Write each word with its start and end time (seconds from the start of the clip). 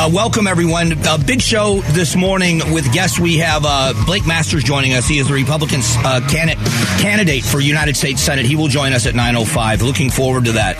Uh, 0.00 0.08
welcome, 0.12 0.46
everyone. 0.46 0.92
A 1.08 1.18
big 1.18 1.42
show 1.42 1.80
this 1.90 2.14
morning 2.14 2.60
with 2.72 2.92
guests. 2.92 3.18
We 3.18 3.38
have 3.38 3.62
uh, 3.66 3.92
Blake 4.06 4.24
Masters 4.28 4.62
joining 4.62 4.94
us. 4.94 5.08
He 5.08 5.18
is 5.18 5.26
the 5.26 5.34
Republican 5.34 5.80
uh, 5.82 6.20
candidate 6.30 7.44
for 7.44 7.58
United 7.58 7.96
States 7.96 8.22
Senate. 8.22 8.46
He 8.46 8.54
will 8.54 8.68
join 8.68 8.92
us 8.92 9.06
at 9.06 9.14
9.05. 9.14 9.82
Looking 9.82 10.08
forward 10.08 10.44
to 10.44 10.52
that. 10.52 10.76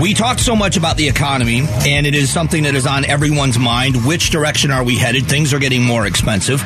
We 0.00 0.14
talked 0.14 0.40
so 0.40 0.56
much 0.56 0.76
about 0.76 0.96
the 0.96 1.08
economy, 1.08 1.62
and 1.86 2.06
it 2.06 2.14
is 2.14 2.28
something 2.28 2.64
that 2.64 2.74
is 2.74 2.86
on 2.86 3.04
everyone's 3.04 3.58
mind. 3.58 4.04
Which 4.04 4.30
direction 4.30 4.70
are 4.70 4.82
we 4.82 4.98
headed? 4.98 5.26
Things 5.26 5.54
are 5.54 5.60
getting 5.60 5.84
more 5.84 6.06
expensive. 6.06 6.60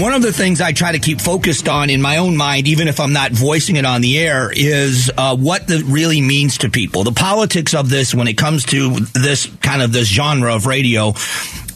One 0.00 0.12
of 0.12 0.22
the 0.22 0.32
things 0.32 0.60
I 0.60 0.72
try 0.72 0.92
to 0.92 0.98
keep 0.98 1.20
focused 1.20 1.68
on 1.68 1.90
in 1.90 2.02
my 2.02 2.16
own 2.16 2.36
mind, 2.36 2.66
even 2.66 2.88
if 2.88 2.98
I'm 2.98 3.12
not 3.12 3.30
voicing 3.32 3.76
it 3.76 3.84
on 3.84 4.00
the 4.00 4.18
air, 4.18 4.50
is 4.52 5.12
uh, 5.16 5.36
what 5.36 5.68
that 5.68 5.84
really 5.84 6.20
means 6.20 6.58
to 6.58 6.70
people. 6.70 7.04
The 7.04 7.12
politics 7.12 7.72
of 7.74 7.88
this 7.88 8.14
when 8.14 8.26
it 8.26 8.36
comes 8.36 8.64
to 8.66 8.98
this 8.98 9.46
kind 9.60 9.82
of 9.82 9.92
this 9.92 10.08
genre 10.08 10.54
of 10.54 10.66
radio. 10.66 11.14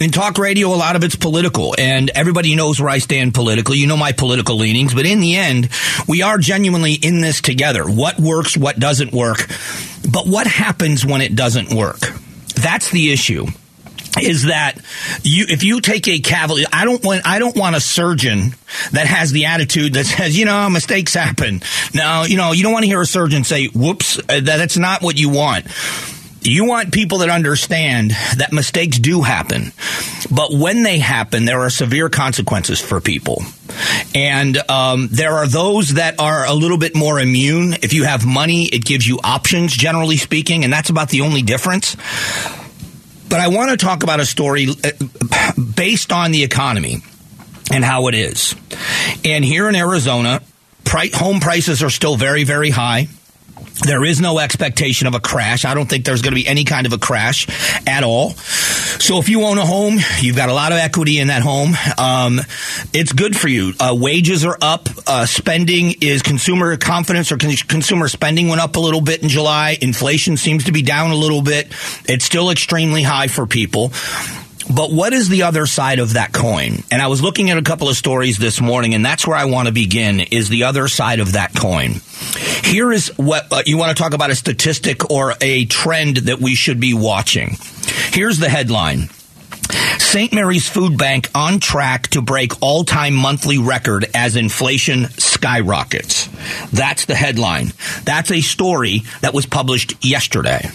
In 0.01 0.11
talk 0.11 0.39
radio, 0.39 0.69
a 0.69 0.75
lot 0.75 0.97
of 0.97 1.05
it's 1.05 1.15
political, 1.15 1.75
and 1.79 2.11
everybody 2.11 2.57
knows 2.57 2.81
where 2.81 2.91
I 2.91 2.99
stand 2.99 3.33
politically. 3.33 3.79
You 3.79 3.87
know 3.87 3.97
my 3.97 4.11
political 4.11 4.57
leanings, 4.57 4.93
but 4.93 5.07
in 5.07 5.21
the 5.21 5.37
end, 5.37 5.69
we 6.09 6.21
are 6.23 6.37
genuinely 6.37 6.95
in 6.95 7.21
this 7.21 7.41
together. 7.41 7.85
What 7.85 8.19
works, 8.19 8.57
what 8.57 8.79
doesn't 8.79 9.13
work, 9.13 9.47
but 10.15 10.29
what 10.29 10.47
happens 10.47 11.05
when 11.05 11.21
it 11.21 11.35
doesn't 11.35 11.75
work? 11.75 11.99
That's 12.55 12.91
the 12.91 13.13
issue 13.13 13.47
is 14.23 14.45
that 14.45 14.75
you 15.25 15.45
if 15.49 15.65
you 15.65 15.81
take 15.81 16.07
a 16.07 16.21
cavalier 16.21 16.67
I 16.73 16.85
don't 16.85 17.05
want 17.05 17.27
I 17.27 17.41
don't 17.41 17.57
want 17.57 17.75
a 17.75 17.81
surgeon 17.81 18.55
that 18.93 19.09
has 19.09 19.33
the 19.33 19.47
attitude 19.47 19.95
that 19.95 20.07
says 20.07 20.39
you 20.39 20.45
know 20.45 20.71
mistakes 20.71 21.15
happen. 21.15 21.63
Now 21.93 22.23
you 22.23 22.37
know 22.37 22.53
you 22.53 22.63
don't 22.63 22.73
want 22.73 22.85
to 22.85 22.89
hear 22.89 23.01
a 23.01 23.07
surgeon 23.07 23.43
say 23.43 23.67
whoops 23.67 24.21
uh, 24.29 24.41
that's 24.41 24.79
not 24.79 25.03
what 25.03 25.19
you 25.19 25.31
want. 25.31 25.67
You 26.45 26.67
want 26.67 26.93
people 26.93 27.19
that 27.19 27.31
understand 27.31 28.11
that 28.37 28.53
mistakes 28.53 28.99
do 28.99 29.23
happen, 29.23 29.73
but 30.31 30.53
when 30.53 30.83
they 30.83 30.99
happen, 30.99 31.47
there 31.47 31.61
are 31.61 31.71
severe 31.71 32.11
consequences 32.11 32.81
for 32.81 33.01
people. 33.01 33.43
And 34.15 34.59
um, 34.71 35.09
there 35.11 35.33
are 35.33 35.47
those 35.47 35.95
that 35.95 36.21
are 36.21 36.45
a 36.47 36.53
little 36.53 36.77
bit 36.77 36.95
more 36.95 37.19
immune. 37.19 37.73
If 37.83 37.95
you 37.95 38.05
have 38.05 38.27
money, 38.27 38.67
it 38.67 38.85
gives 38.85 39.07
you 39.07 39.21
options, 39.25 39.73
generally 39.73 40.19
speaking, 40.19 40.65
and 40.65 40.73
that's 40.73 40.91
about 40.91 41.09
the 41.09 41.23
only 41.23 41.41
difference. 41.41 41.97
But 43.31 43.41
I 43.41 43.49
want 43.49 43.71
to 43.71 43.79
talk 43.79 44.03
about 44.03 44.21
a 44.21 44.27
story 44.27 44.69
uh, 44.69 45.55
based 45.75 46.13
on 46.13 46.31
the 46.31 46.45
economy 46.45 46.99
and 47.73 47.83
how 47.83 48.09
it 48.09 48.15
is. 48.15 48.55
And 49.25 49.43
here 49.43 49.67
in 49.69 49.75
Arizona, 49.75 50.43
home 51.15 51.41
prices 51.41 51.83
are 51.83 51.91
still 51.91 52.17
very, 52.17 52.45
very 52.45 52.71
high. 52.71 53.09
There 53.83 54.05
is 54.05 54.21
no 54.21 54.39
expectation 54.39 55.09
of 55.09 55.15
a 55.15 55.21
crash. 55.21 55.65
I 55.65 55.75
don't 55.75 55.87
think 55.89 56.05
there's 56.05 56.23
going 56.23 56.33
to 56.33 56.41
be 56.41 56.47
any 56.47 56.65
kind 56.65 56.87
of 56.87 56.93
a 56.93 56.99
crash 56.99 57.49
at 57.89 58.05
all. 58.05 58.31
So 58.31 59.19
if 59.19 59.29
you 59.29 59.43
own 59.43 59.59
a 59.59 59.67
home, 59.67 59.99
you've 60.21 60.37
got 60.37 60.49
a 60.49 60.55
lot 60.55 60.71
of 60.71 60.79
equity 60.79 61.19
in 61.19 61.27
that 61.27 61.43
home. 61.43 61.75
Um, 61.99 62.41
it's 62.93 63.13
good 63.13 63.37
for 63.37 63.49
you. 63.49 63.73
Uh, 63.81 63.95
wages 63.99 64.45
are 64.45 64.57
up. 64.63 64.89
Uh, 65.07 65.27
spending 65.27 65.97
is 66.01 66.23
consumer 66.23 66.77
confidence 66.77 67.33
or 67.33 67.37
con- 67.37 67.57
consumer 67.69 68.09
spending 68.09 68.49
went 68.49 68.61
up 68.61 68.77
a 68.77 68.81
little 68.81 69.01
bit 69.01 69.23
in 69.23 69.29
July. 69.29 69.77
Inflation 69.81 70.37
seems 70.37 70.65
to 70.65 70.73
be 70.73 70.83
down 70.83 71.11
a 71.11 71.17
little 71.17 71.43
bit. 71.43 71.73
It's 72.09 72.25
still 72.25 72.51
extremely 72.51 73.03
high 73.03 73.27
for 73.27 73.47
people. 73.47 73.91
But 74.73 74.91
what 74.91 75.13
is 75.13 75.29
the 75.29 75.43
other 75.43 75.67
side 75.67 75.99
of 75.99 76.15
that 76.15 76.33
coin? 76.33 76.83
And 76.91 77.03
I 77.03 77.09
was 77.09 77.23
looking 77.23 77.51
at 77.51 77.59
a 77.59 77.63
couple 77.63 77.89
of 77.89 77.97
stories 77.97 78.39
this 78.39 78.61
morning, 78.61 78.95
and 78.95 79.05
that's 79.05 79.27
where 79.27 79.37
I 79.37 79.45
want 79.45 79.69
to 79.69 79.75
begin 79.75 80.21
is 80.21 80.49
the 80.49 80.65
other 80.65 80.89
side 80.89 81.21
of 81.21 81.33
that 81.33 81.55
coin. 81.55 82.01
Here 82.63 82.91
is 82.91 83.09
what 83.17 83.53
uh, 83.53 83.63
you 83.67 83.77
want 83.77 83.95
to 83.95 84.03
talk 84.03 84.15
about 84.15 84.31
a 84.31 84.35
statistic 84.35 85.11
or 85.11 85.35
a 85.41 85.67
trend 85.67 86.17
that 86.19 86.41
we 86.41 86.55
should 86.55 86.81
be 86.81 86.95
watching. 86.95 87.57
Here's 88.11 88.39
the 88.39 88.49
headline. 88.49 89.11
St. 89.99 90.33
Mary's 90.33 90.69
Food 90.69 90.97
Bank 90.97 91.29
on 91.35 91.59
track 91.61 92.09
to 92.09 92.23
break 92.23 92.63
all 92.63 92.85
time 92.85 93.15
monthly 93.15 93.59
record 93.59 94.07
as 94.15 94.37
inflation 94.37 95.09
skyrockets. 95.11 96.29
That's 96.73 97.05
the 97.07 97.15
headline. 97.15 97.73
That's 98.05 98.31
a 98.31 98.41
story 98.41 99.03
that 99.21 99.35
was 99.35 99.47
published 99.47 100.05
yesterday. 100.05 100.71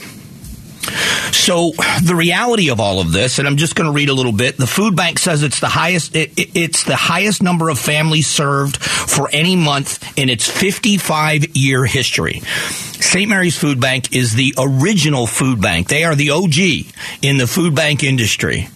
So 1.31 1.71
the 2.03 2.15
reality 2.15 2.69
of 2.69 2.79
all 2.79 2.99
of 2.99 3.11
this, 3.11 3.39
and 3.39 3.47
I'm 3.47 3.57
just 3.57 3.75
going 3.75 3.87
to 3.87 3.93
read 3.93 4.09
a 4.09 4.13
little 4.13 4.31
bit. 4.31 4.57
The 4.57 4.67
food 4.67 4.95
bank 4.95 5.19
says 5.19 5.43
it's 5.43 5.59
the 5.59 5.67
highest. 5.67 6.15
It, 6.15 6.33
it's 6.37 6.83
the 6.83 6.95
highest 6.95 7.41
number 7.41 7.69
of 7.69 7.79
families 7.79 8.27
served 8.27 8.77
for 8.77 9.29
any 9.31 9.55
month 9.55 10.17
in 10.17 10.29
its 10.29 10.49
55 10.49 11.55
year 11.55 11.85
history. 11.85 12.39
St. 12.39 13.29
Mary's 13.29 13.57
Food 13.57 13.79
Bank 13.79 14.13
is 14.13 14.35
the 14.35 14.53
original 14.57 15.25
food 15.25 15.61
bank. 15.61 15.87
They 15.87 16.03
are 16.03 16.15
the 16.15 16.31
OG 16.31 16.93
in 17.21 17.37
the 17.37 17.47
food 17.47 17.73
bank 17.73 18.03
industry 18.03 18.67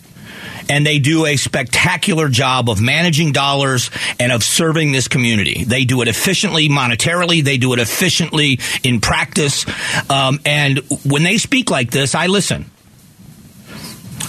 and 0.69 0.85
they 0.85 0.99
do 0.99 1.25
a 1.25 1.35
spectacular 1.35 2.29
job 2.29 2.69
of 2.69 2.81
managing 2.81 3.31
dollars 3.31 3.89
and 4.19 4.31
of 4.31 4.43
serving 4.43 4.91
this 4.91 5.07
community. 5.07 5.63
They 5.63 5.85
do 5.85 6.01
it 6.01 6.07
efficiently 6.07 6.69
monetarily, 6.69 7.43
they 7.43 7.57
do 7.57 7.73
it 7.73 7.79
efficiently 7.79 8.59
in 8.83 9.01
practice. 9.01 9.65
Um, 10.09 10.39
and 10.45 10.79
when 11.05 11.23
they 11.23 11.37
speak 11.37 11.69
like 11.69 11.91
this, 11.91 12.15
I 12.15 12.27
listen. 12.27 12.69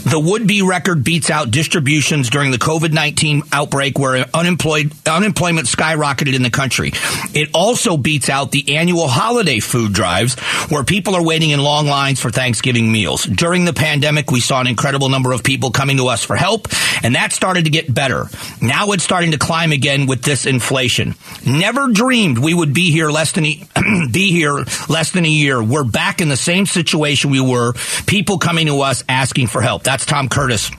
The 0.05 0.21
would-be 0.21 0.61
record 0.61 1.03
beats 1.03 1.31
out 1.31 1.51
distributions 1.51 2.29
during 2.29 2.51
the 2.51 2.59
COVID-19 2.59 3.49
outbreak 3.53 3.99
where 3.99 4.27
unemployed, 4.35 4.93
unemployment 5.07 5.67
skyrocketed 5.67 6.35
in 6.35 6.43
the 6.43 6.51
country. 6.51 6.93
It 7.33 7.49
also 7.55 7.97
beats 7.97 8.29
out 8.29 8.51
the 8.51 8.77
annual 8.77 9.09
holiday 9.09 9.61
food 9.61 9.95
drives 9.95 10.39
where 10.69 10.85
people 10.85 11.15
are 11.15 11.25
waiting 11.25 11.51
in 11.51 11.61
long 11.61 11.87
lines 11.87 12.21
for 12.21 12.31
Thanksgiving 12.31 12.93
meals. 12.93 13.25
During 13.25 13.65
the 13.65 13.73
pandemic, 13.73 14.31
we 14.31 14.41
saw 14.41 14.61
an 14.61 14.67
incredible 14.67 15.09
number 15.09 15.33
of 15.33 15.43
people 15.43 15.71
coming 15.71 15.97
to 15.97 16.09
us 16.09 16.23
for 16.23 16.37
help, 16.37 16.69
and 17.03 17.15
that 17.15 17.33
started 17.33 17.65
to 17.65 17.71
get 17.71 17.93
better. 17.93 18.27
Now 18.61 18.93
it's 18.93 19.05
starting 19.05 19.31
to 19.31 19.39
climb 19.39 19.73
again 19.73 20.07
with 20.07 20.21
this 20.21 20.45
inflation. 20.45 21.15
Never 21.47 21.89
dreamed 21.89 22.37
we 22.37 22.53
would 22.53 22.75
be 22.75 22.91
here 22.91 23.11
less 23.11 23.33
than 23.33 23.47
a, 23.47 23.63
be 24.13 24.31
here 24.33 24.65
less 24.91 25.13
than 25.13 25.25
a 25.25 25.29
year. 25.29 25.63
We're 25.63 25.85
back 25.85 26.21
in 26.21 26.29
the 26.29 26.37
same 26.37 26.67
situation 26.67 27.31
we 27.31 27.41
were. 27.41 27.73
People 28.07 28.39
coming 28.39 28.67
to 28.67 28.83
us 28.83 29.03
asking 29.09 29.47
for 29.47 29.63
help. 29.63 29.85
Tom 30.03 30.29
Kertis, 30.29 30.75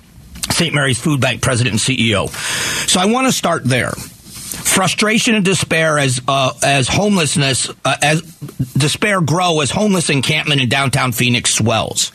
St. 0.52 0.74
Mary's 0.74 1.00
Food 1.00 1.22
Bank 1.22 1.42
president 1.42 1.74
and 1.74 1.80
CEO. 1.80 2.30
So 2.90 3.00
I 3.00 3.06
want 3.06 3.28
to 3.28 3.34
start 3.34 3.64
there. 3.64 3.92
Frustration 3.92 5.36
and 5.36 5.46
despair 5.46 5.98
as 6.00 6.22
uh, 6.28 6.52
as 6.64 6.88
homelessness 6.88 7.70
uh, 7.84 7.96
as 8.02 8.22
despair 8.74 9.22
grow 9.22 9.62
as 9.62 9.72
homeless 9.72 10.10
encampment 10.10 10.62
in 10.62 10.70
downtown 10.70 11.12
Phoenix 11.12 11.54
swells 11.54 12.12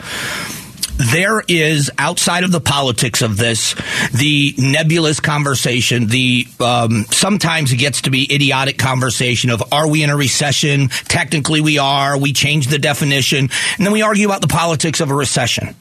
there 1.00 1.42
is 1.48 1.90
outside 1.96 2.44
of 2.44 2.52
the 2.52 2.60
politics 2.60 3.22
of 3.22 3.36
this 3.38 3.74
the 4.12 4.54
nebulous 4.58 5.18
conversation 5.18 6.06
the 6.06 6.46
um, 6.60 7.04
sometimes 7.10 7.72
it 7.72 7.76
gets 7.76 8.02
to 8.02 8.10
be 8.10 8.32
idiotic 8.32 8.76
conversation 8.76 9.48
of 9.48 9.62
are 9.72 9.88
we 9.88 10.02
in 10.02 10.10
a 10.10 10.16
recession 10.16 10.88
technically 10.88 11.60
we 11.60 11.78
are 11.78 12.18
we 12.18 12.32
change 12.32 12.66
the 12.66 12.78
definition 12.78 13.48
and 13.78 13.86
then 13.86 13.92
we 13.92 14.02
argue 14.02 14.26
about 14.26 14.42
the 14.42 14.48
politics 14.48 15.00
of 15.00 15.10
a 15.10 15.14
recession 15.14 15.74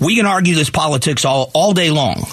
we 0.00 0.16
can 0.16 0.26
argue 0.26 0.54
this 0.54 0.70
politics 0.70 1.24
all, 1.24 1.50
all 1.54 1.72
day 1.72 1.90
long. 1.90 2.24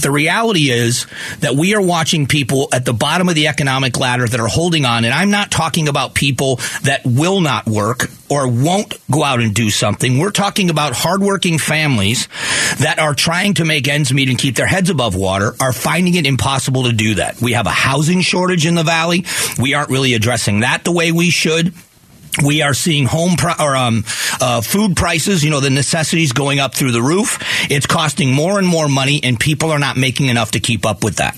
The 0.00 0.10
reality 0.10 0.70
is 0.70 1.06
that 1.40 1.54
we 1.54 1.74
are 1.74 1.80
watching 1.80 2.26
people 2.26 2.68
at 2.72 2.84
the 2.84 2.94
bottom 2.94 3.28
of 3.28 3.34
the 3.34 3.48
economic 3.48 3.98
ladder 3.98 4.26
that 4.26 4.40
are 4.40 4.48
holding 4.48 4.84
on. 4.84 5.04
And 5.04 5.12
I'm 5.12 5.30
not 5.30 5.50
talking 5.50 5.86
about 5.88 6.14
people 6.14 6.56
that 6.82 7.02
will 7.04 7.40
not 7.40 7.66
work 7.66 8.10
or 8.30 8.48
won't 8.48 8.94
go 9.10 9.22
out 9.22 9.40
and 9.40 9.54
do 9.54 9.68
something. 9.68 10.18
We're 10.18 10.30
talking 10.30 10.70
about 10.70 10.94
hardworking 10.94 11.58
families 11.58 12.28
that 12.78 12.98
are 12.98 13.14
trying 13.14 13.54
to 13.54 13.64
make 13.64 13.86
ends 13.86 14.12
meet 14.12 14.30
and 14.30 14.38
keep 14.38 14.56
their 14.56 14.66
heads 14.66 14.88
above 14.88 15.14
water 15.14 15.54
are 15.60 15.72
finding 15.72 16.14
it 16.14 16.26
impossible 16.26 16.84
to 16.84 16.92
do 16.92 17.16
that. 17.16 17.40
We 17.42 17.52
have 17.52 17.66
a 17.66 17.70
housing 17.70 18.22
shortage 18.22 18.64
in 18.64 18.74
the 18.74 18.84
valley. 18.84 19.26
We 19.60 19.74
aren't 19.74 19.90
really 19.90 20.14
addressing 20.14 20.60
that 20.60 20.84
the 20.84 20.92
way 20.92 21.12
we 21.12 21.28
should 21.28 21.74
we 22.44 22.62
are 22.62 22.74
seeing 22.74 23.04
home 23.04 23.36
or 23.58 23.76
um, 23.76 24.04
uh, 24.40 24.60
food 24.62 24.96
prices, 24.96 25.44
you 25.44 25.50
know, 25.50 25.60
the 25.60 25.70
necessities 25.70 26.32
going 26.32 26.60
up 26.60 26.74
through 26.74 26.92
the 26.92 27.02
roof. 27.02 27.38
It's 27.70 27.86
costing 27.86 28.32
more 28.32 28.58
and 28.58 28.66
more 28.66 28.88
money, 28.88 29.20
and 29.22 29.38
people 29.38 29.70
are 29.70 29.78
not 29.78 29.96
making 29.96 30.28
enough 30.28 30.52
to 30.52 30.60
keep 30.60 30.86
up 30.86 31.04
with 31.04 31.16
that. 31.16 31.36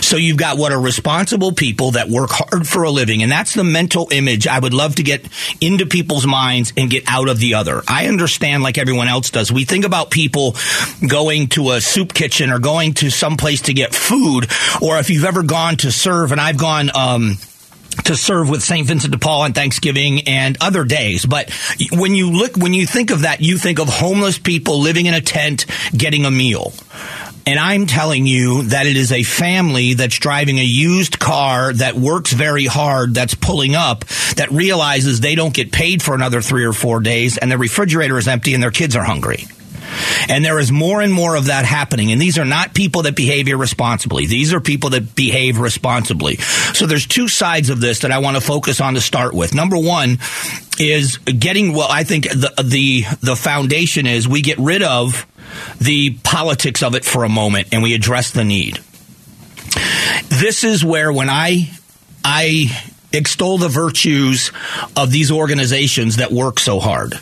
So 0.00 0.16
you've 0.16 0.36
got 0.36 0.56
what 0.56 0.72
are 0.72 0.80
responsible 0.80 1.52
people 1.52 1.92
that 1.92 2.08
work 2.08 2.30
hard 2.32 2.66
for 2.66 2.84
a 2.84 2.90
living. 2.90 3.22
And 3.22 3.30
that's 3.30 3.54
the 3.54 3.64
mental 3.64 4.08
image 4.10 4.46
I 4.46 4.58
would 4.58 4.72
love 4.72 4.96
to 4.96 5.02
get 5.02 5.26
into 5.60 5.86
people's 5.86 6.26
minds 6.26 6.72
and 6.76 6.90
get 6.90 7.04
out 7.06 7.28
of 7.28 7.38
the 7.38 7.54
other. 7.54 7.82
I 7.86 8.06
understand 8.06 8.62
like 8.62 8.78
everyone 8.78 9.08
else 9.08 9.30
does. 9.30 9.52
We 9.52 9.64
think 9.64 9.84
about 9.84 10.10
people 10.10 10.56
going 11.06 11.48
to 11.48 11.72
a 11.72 11.80
soup 11.80 12.14
kitchen 12.14 12.50
or 12.50 12.58
going 12.58 12.94
to 12.94 13.10
some 13.10 13.36
place 13.36 13.62
to 13.62 13.74
get 13.74 13.94
food, 13.94 14.50
or 14.80 14.98
if 14.98 15.10
you've 15.10 15.24
ever 15.24 15.42
gone 15.42 15.76
to 15.78 15.92
serve, 15.92 16.32
and 16.32 16.40
I've 16.40 16.58
gone, 16.58 16.90
um, 16.94 17.36
to 18.04 18.16
serve 18.16 18.48
with 18.48 18.62
St. 18.62 18.86
Vincent 18.86 19.12
de 19.12 19.18
Paul 19.18 19.42
on 19.42 19.52
Thanksgiving 19.52 20.22
and 20.28 20.56
other 20.60 20.84
days. 20.84 21.26
But 21.26 21.50
when 21.92 22.14
you 22.14 22.30
look, 22.30 22.56
when 22.56 22.74
you 22.74 22.86
think 22.86 23.10
of 23.10 23.22
that, 23.22 23.40
you 23.40 23.58
think 23.58 23.78
of 23.78 23.88
homeless 23.88 24.38
people 24.38 24.80
living 24.80 25.06
in 25.06 25.14
a 25.14 25.20
tent 25.20 25.66
getting 25.96 26.24
a 26.24 26.30
meal. 26.30 26.72
And 27.48 27.60
I'm 27.60 27.86
telling 27.86 28.26
you 28.26 28.64
that 28.64 28.86
it 28.86 28.96
is 28.96 29.12
a 29.12 29.22
family 29.22 29.94
that's 29.94 30.18
driving 30.18 30.58
a 30.58 30.64
used 30.64 31.20
car 31.20 31.72
that 31.74 31.94
works 31.94 32.32
very 32.32 32.66
hard, 32.66 33.14
that's 33.14 33.36
pulling 33.36 33.76
up, 33.76 34.04
that 34.34 34.50
realizes 34.50 35.20
they 35.20 35.36
don't 35.36 35.54
get 35.54 35.70
paid 35.70 36.02
for 36.02 36.16
another 36.16 36.42
three 36.42 36.64
or 36.64 36.72
four 36.72 36.98
days, 36.98 37.38
and 37.38 37.48
their 37.48 37.58
refrigerator 37.58 38.18
is 38.18 38.26
empty 38.26 38.52
and 38.52 38.62
their 38.62 38.72
kids 38.72 38.96
are 38.96 39.04
hungry. 39.04 39.46
And 40.28 40.44
there 40.44 40.58
is 40.58 40.72
more 40.72 41.00
and 41.00 41.12
more 41.12 41.36
of 41.36 41.46
that 41.46 41.64
happening. 41.64 42.12
And 42.12 42.20
these 42.20 42.38
are 42.38 42.44
not 42.44 42.74
people 42.74 43.02
that 43.02 43.16
behave 43.16 43.48
irresponsibly. 43.48 44.26
These 44.26 44.52
are 44.52 44.60
people 44.60 44.90
that 44.90 45.14
behave 45.14 45.58
responsibly. 45.58 46.36
So 46.36 46.86
there's 46.86 47.06
two 47.06 47.28
sides 47.28 47.70
of 47.70 47.80
this 47.80 48.00
that 48.00 48.12
I 48.12 48.18
want 48.18 48.36
to 48.36 48.40
focus 48.40 48.80
on 48.80 48.94
to 48.94 49.00
start 49.00 49.34
with. 49.34 49.54
Number 49.54 49.76
one 49.76 50.18
is 50.78 51.18
getting, 51.18 51.72
well, 51.72 51.88
I 51.90 52.04
think 52.04 52.28
the, 52.28 52.52
the, 52.62 53.04
the 53.20 53.36
foundation 53.36 54.06
is 54.06 54.28
we 54.28 54.42
get 54.42 54.58
rid 54.58 54.82
of 54.82 55.26
the 55.80 56.14
politics 56.22 56.82
of 56.82 56.94
it 56.94 57.04
for 57.04 57.24
a 57.24 57.28
moment 57.28 57.68
and 57.72 57.82
we 57.82 57.94
address 57.94 58.32
the 58.32 58.44
need. 58.44 58.80
This 60.28 60.64
is 60.64 60.84
where 60.84 61.12
when 61.12 61.30
I, 61.30 61.70
I 62.24 62.66
extol 63.12 63.58
the 63.58 63.68
virtues 63.68 64.52
of 64.96 65.10
these 65.10 65.30
organizations 65.30 66.16
that 66.16 66.32
work 66.32 66.58
so 66.58 66.80
hard 66.80 67.14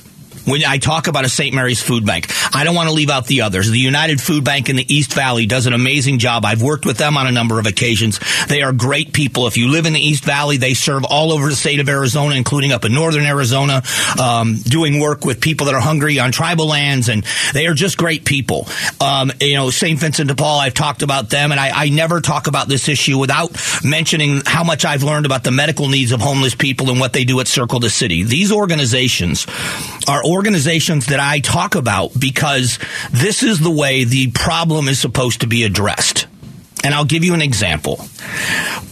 when 0.44 0.64
I 0.64 0.78
talk 0.78 1.06
about 1.06 1.24
a 1.24 1.28
St. 1.28 1.54
Mary's 1.54 1.82
Food 1.82 2.06
Bank. 2.06 2.30
I 2.54 2.64
don't 2.64 2.74
want 2.74 2.88
to 2.88 2.94
leave 2.94 3.10
out 3.10 3.26
the 3.26 3.42
others. 3.42 3.70
The 3.70 3.78
United 3.78 4.20
Food 4.20 4.44
Bank 4.44 4.68
in 4.68 4.76
the 4.76 4.94
East 4.94 5.12
Valley 5.14 5.46
does 5.46 5.66
an 5.66 5.72
amazing 5.72 6.18
job. 6.18 6.44
I've 6.44 6.62
worked 6.62 6.86
with 6.86 6.98
them 6.98 7.16
on 7.16 7.26
a 7.26 7.32
number 7.32 7.58
of 7.58 7.66
occasions. 7.66 8.20
They 8.48 8.62
are 8.62 8.72
great 8.72 9.12
people. 9.12 9.46
If 9.46 9.56
you 9.56 9.68
live 9.68 9.86
in 9.86 9.92
the 9.92 10.00
East 10.00 10.24
Valley, 10.24 10.56
they 10.56 10.74
serve 10.74 11.04
all 11.04 11.32
over 11.32 11.48
the 11.48 11.56
state 11.56 11.80
of 11.80 11.88
Arizona, 11.88 12.34
including 12.34 12.72
up 12.72 12.84
in 12.84 12.94
northern 12.94 13.24
Arizona, 13.24 13.82
um, 14.20 14.56
doing 14.56 15.00
work 15.00 15.24
with 15.24 15.40
people 15.40 15.66
that 15.66 15.74
are 15.74 15.80
hungry 15.80 16.18
on 16.18 16.32
tribal 16.32 16.66
lands, 16.66 17.08
and 17.08 17.24
they 17.52 17.66
are 17.66 17.74
just 17.74 17.96
great 17.96 18.24
people. 18.24 18.68
Um, 19.00 19.32
you 19.40 19.54
know, 19.54 19.70
St. 19.70 19.98
Vincent 19.98 20.28
de 20.28 20.34
Paul, 20.34 20.60
I've 20.60 20.74
talked 20.74 21.02
about 21.02 21.30
them, 21.30 21.50
and 21.50 21.60
I, 21.60 21.84
I 21.84 21.88
never 21.88 22.20
talk 22.20 22.46
about 22.46 22.68
this 22.68 22.88
issue 22.88 23.18
without 23.18 23.50
mentioning 23.84 24.42
how 24.44 24.64
much 24.64 24.84
I've 24.84 25.02
learned 25.02 25.26
about 25.26 25.44
the 25.44 25.50
medical 25.50 25.88
needs 25.88 26.12
of 26.12 26.20
homeless 26.20 26.54
people 26.54 26.90
and 26.90 27.00
what 27.00 27.12
they 27.12 27.24
do 27.24 27.40
at 27.40 27.46
Circle 27.46 27.80
the 27.80 27.90
City. 27.90 28.22
These 28.22 28.52
organizations 28.52 29.46
are 30.08 30.22
organizations 30.34 31.06
that 31.06 31.20
I 31.20 31.40
talk 31.40 31.74
about 31.74 32.10
because 32.18 32.78
this 33.10 33.42
is 33.42 33.60
the 33.60 33.70
way 33.70 34.04
the 34.04 34.30
problem 34.32 34.88
is 34.88 34.98
supposed 34.98 35.40
to 35.40 35.46
be 35.46 35.64
addressed. 35.64 36.26
And 36.82 36.92
I'll 36.92 37.04
give 37.04 37.24
you 37.24 37.34
an 37.34 37.42
example. 37.42 37.96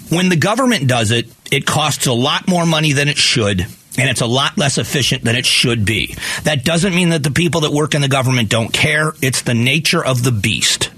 When 0.08 0.28
the 0.28 0.36
government 0.36 0.86
does 0.86 1.10
it, 1.10 1.28
it 1.50 1.66
costs 1.66 2.06
a 2.06 2.12
lot 2.12 2.48
more 2.48 2.64
money 2.64 2.92
than 2.92 3.08
it 3.08 3.18
should 3.18 3.66
and 3.98 4.08
it's 4.08 4.22
a 4.22 4.26
lot 4.26 4.56
less 4.56 4.78
efficient 4.78 5.22
than 5.22 5.36
it 5.36 5.44
should 5.44 5.84
be. 5.84 6.16
That 6.44 6.64
doesn't 6.64 6.94
mean 6.94 7.10
that 7.10 7.22
the 7.22 7.30
people 7.30 7.62
that 7.62 7.72
work 7.72 7.94
in 7.94 8.00
the 8.00 8.08
government 8.08 8.48
don't 8.48 8.72
care. 8.72 9.12
It's 9.20 9.42
the 9.42 9.54
nature 9.54 10.02
of 10.02 10.22
the 10.22 10.32
beast. 10.32 10.90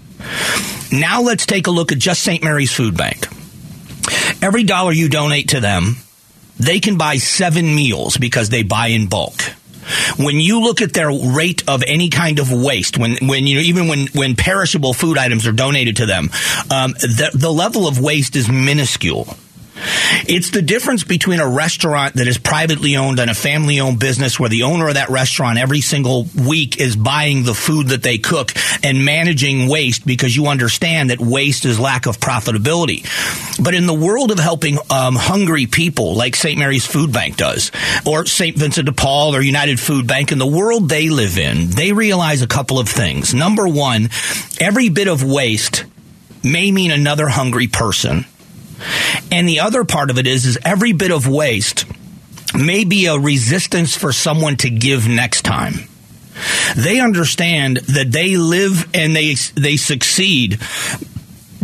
Now 0.92 1.22
let's 1.22 1.44
take 1.46 1.66
a 1.66 1.72
look 1.72 1.90
at 1.90 1.98
just 1.98 2.22
St. 2.22 2.44
Mary's 2.44 2.72
Food 2.72 2.96
Bank. 2.96 3.26
Every 4.40 4.62
dollar 4.62 4.92
you 4.92 5.08
donate 5.08 5.48
to 5.50 5.60
them, 5.60 5.96
they 6.58 6.78
can 6.78 6.96
buy 6.96 7.16
seven 7.16 7.74
meals 7.74 8.16
because 8.16 8.48
they 8.48 8.62
buy 8.62 8.88
in 8.88 9.08
bulk. 9.08 9.34
When 10.16 10.40
you 10.40 10.60
look 10.60 10.80
at 10.80 10.92
their 10.92 11.10
rate 11.10 11.62
of 11.68 11.82
any 11.86 12.08
kind 12.10 12.38
of 12.38 12.52
waste, 12.52 12.98
when, 12.98 13.16
when 13.26 13.46
you 13.46 13.56
know, 13.56 13.62
even 13.62 13.88
when, 13.88 14.06
when 14.08 14.36
perishable 14.36 14.94
food 14.94 15.18
items 15.18 15.46
are 15.46 15.52
donated 15.52 15.96
to 15.96 16.06
them, 16.06 16.30
um, 16.70 16.92
the, 16.92 17.30
the 17.34 17.52
level 17.52 17.86
of 17.86 17.98
waste 17.98 18.36
is 18.36 18.48
minuscule. 18.48 19.36
It's 20.26 20.50
the 20.50 20.62
difference 20.62 21.04
between 21.04 21.40
a 21.40 21.48
restaurant 21.48 22.14
that 22.14 22.28
is 22.28 22.38
privately 22.38 22.96
owned 22.96 23.18
and 23.18 23.30
a 23.30 23.34
family 23.34 23.80
owned 23.80 23.98
business 23.98 24.38
where 24.38 24.48
the 24.48 24.62
owner 24.62 24.88
of 24.88 24.94
that 24.94 25.10
restaurant 25.10 25.58
every 25.58 25.80
single 25.80 26.26
week 26.46 26.80
is 26.80 26.96
buying 26.96 27.44
the 27.44 27.54
food 27.54 27.88
that 27.88 28.02
they 28.02 28.18
cook 28.18 28.52
and 28.82 29.04
managing 29.04 29.68
waste 29.68 30.06
because 30.06 30.34
you 30.34 30.46
understand 30.46 31.10
that 31.10 31.20
waste 31.20 31.64
is 31.64 31.80
lack 31.80 32.06
of 32.06 32.18
profitability. 32.18 33.04
But 33.62 33.74
in 33.74 33.86
the 33.86 33.94
world 33.94 34.30
of 34.30 34.38
helping 34.38 34.78
um, 34.90 35.16
hungry 35.16 35.66
people 35.66 36.14
like 36.14 36.36
St. 36.36 36.58
Mary's 36.58 36.86
Food 36.86 37.12
Bank 37.12 37.36
does, 37.36 37.70
or 38.06 38.26
St. 38.26 38.56
Vincent 38.56 38.86
de 38.86 38.92
Paul 38.92 39.34
or 39.34 39.42
United 39.42 39.80
Food 39.80 40.06
Bank, 40.06 40.32
in 40.32 40.38
the 40.38 40.46
world 40.46 40.88
they 40.88 41.10
live 41.10 41.38
in, 41.38 41.70
they 41.70 41.92
realize 41.92 42.42
a 42.42 42.46
couple 42.46 42.78
of 42.78 42.88
things. 42.88 43.34
Number 43.34 43.66
one, 43.66 44.08
every 44.60 44.88
bit 44.88 45.08
of 45.08 45.24
waste 45.24 45.84
may 46.42 46.70
mean 46.70 46.90
another 46.90 47.28
hungry 47.28 47.66
person. 47.66 48.26
And 49.30 49.48
the 49.48 49.60
other 49.60 49.84
part 49.84 50.10
of 50.10 50.18
it 50.18 50.26
is, 50.26 50.46
is 50.46 50.58
every 50.64 50.92
bit 50.92 51.10
of 51.10 51.28
waste 51.28 51.86
may 52.54 52.84
be 52.84 53.06
a 53.06 53.18
resistance 53.18 53.96
for 53.96 54.12
someone 54.12 54.56
to 54.58 54.70
give 54.70 55.08
next 55.08 55.42
time. 55.42 55.74
They 56.76 57.00
understand 57.00 57.78
that 57.78 58.10
they 58.10 58.36
live 58.36 58.88
and 58.94 59.14
they 59.14 59.34
they 59.54 59.76
succeed 59.76 60.58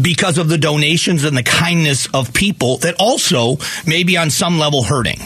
because 0.00 0.38
of 0.38 0.48
the 0.48 0.58
donations 0.58 1.24
and 1.24 1.36
the 1.36 1.42
kindness 1.42 2.08
of 2.14 2.32
people 2.32 2.78
that 2.78 2.94
also 2.98 3.56
may 3.86 4.04
be 4.04 4.16
on 4.16 4.30
some 4.30 4.58
level 4.58 4.84
hurting. 4.84 5.18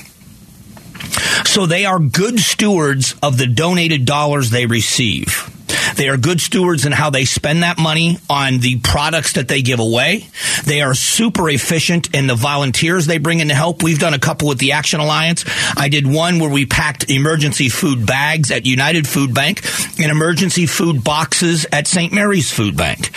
So 1.44 1.66
they 1.66 1.84
are 1.84 1.98
good 1.98 2.40
stewards 2.40 3.14
of 3.22 3.38
the 3.38 3.46
donated 3.46 4.04
dollars 4.04 4.50
they 4.50 4.66
receive. 4.66 5.53
They 5.96 6.08
are 6.08 6.16
good 6.16 6.40
stewards 6.40 6.84
in 6.86 6.92
how 6.92 7.10
they 7.10 7.24
spend 7.24 7.62
that 7.62 7.78
money 7.78 8.18
on 8.28 8.58
the 8.58 8.80
products 8.80 9.34
that 9.34 9.48
they 9.48 9.62
give 9.62 9.80
away. 9.80 10.28
They 10.64 10.82
are 10.82 10.94
super 10.94 11.48
efficient 11.48 12.14
in 12.14 12.26
the 12.26 12.34
volunteers 12.34 13.06
they 13.06 13.18
bring 13.18 13.40
in 13.40 13.48
to 13.48 13.54
help. 13.54 13.82
We've 13.82 13.98
done 13.98 14.14
a 14.14 14.18
couple 14.18 14.48
with 14.48 14.58
the 14.58 14.72
Action 14.72 15.00
Alliance. 15.00 15.44
I 15.76 15.88
did 15.88 16.06
one 16.06 16.38
where 16.38 16.50
we 16.50 16.66
packed 16.66 17.10
emergency 17.10 17.68
food 17.68 18.06
bags 18.06 18.50
at 18.50 18.66
United 18.66 19.06
Food 19.06 19.34
Bank 19.34 19.62
and 20.00 20.10
emergency 20.10 20.66
food 20.66 21.04
boxes 21.04 21.66
at 21.72 21.86
St. 21.86 22.12
Mary's 22.12 22.50
Food 22.50 22.76
Bank. 22.76 23.12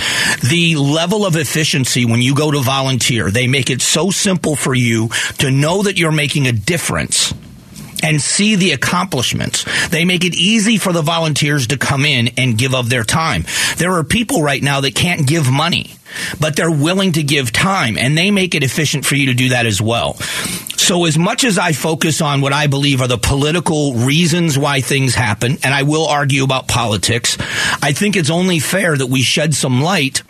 The 0.49 0.75
level 0.75 1.25
of 1.25 1.35
efficiency 1.35 2.05
when 2.05 2.21
you 2.21 2.35
go 2.35 2.51
to 2.51 2.61
volunteer, 2.61 3.31
they 3.31 3.47
make 3.47 3.69
it 3.69 3.81
so 3.81 4.11
simple 4.11 4.55
for 4.55 4.73
you 4.73 5.09
to 5.39 5.51
know 5.51 5.83
that 5.83 5.97
you're 5.97 6.11
making 6.11 6.47
a 6.47 6.51
difference 6.51 7.33
and 8.03 8.21
see 8.21 8.55
the 8.55 8.71
accomplishments. 8.71 9.65
They 9.89 10.05
make 10.05 10.23
it 10.23 10.35
easy 10.35 10.77
for 10.77 10.93
the 10.93 11.01
volunteers 11.01 11.67
to 11.67 11.77
come 11.77 12.05
in 12.05 12.29
and 12.37 12.57
give 12.57 12.73
of 12.73 12.89
their 12.89 13.03
time. 13.03 13.45
There 13.77 13.93
are 13.93 14.03
people 14.03 14.41
right 14.41 14.61
now 14.61 14.81
that 14.81 14.95
can't 14.95 15.27
give 15.27 15.51
money, 15.51 15.95
but 16.39 16.55
they're 16.55 16.71
willing 16.71 17.13
to 17.13 17.23
give 17.23 17.51
time 17.51 17.97
and 17.97 18.17
they 18.17 18.31
make 18.31 18.55
it 18.55 18.63
efficient 18.63 19.05
for 19.05 19.15
you 19.15 19.27
to 19.27 19.33
do 19.33 19.49
that 19.49 19.65
as 19.65 19.81
well. 19.81 20.13
So 20.77 21.05
as 21.05 21.17
much 21.17 21.43
as 21.43 21.57
I 21.57 21.73
focus 21.73 22.21
on 22.21 22.39
what 22.39 22.53
I 22.53 22.67
believe 22.67 23.01
are 23.01 23.07
the 23.07 23.17
political 23.17 23.93
reasons 23.93 24.57
why 24.57 24.79
things 24.79 25.15
happen, 25.15 25.57
and 25.63 25.73
I 25.73 25.83
will 25.83 26.07
argue 26.07 26.43
about 26.43 26.67
politics, 26.67 27.37
I 27.81 27.91
think 27.91 28.15
it's 28.15 28.29
only 28.29 28.59
fair 28.59 28.95
that 28.95 29.07
we 29.07 29.21
shed 29.21 29.53
some 29.53 29.81
light 29.81 30.21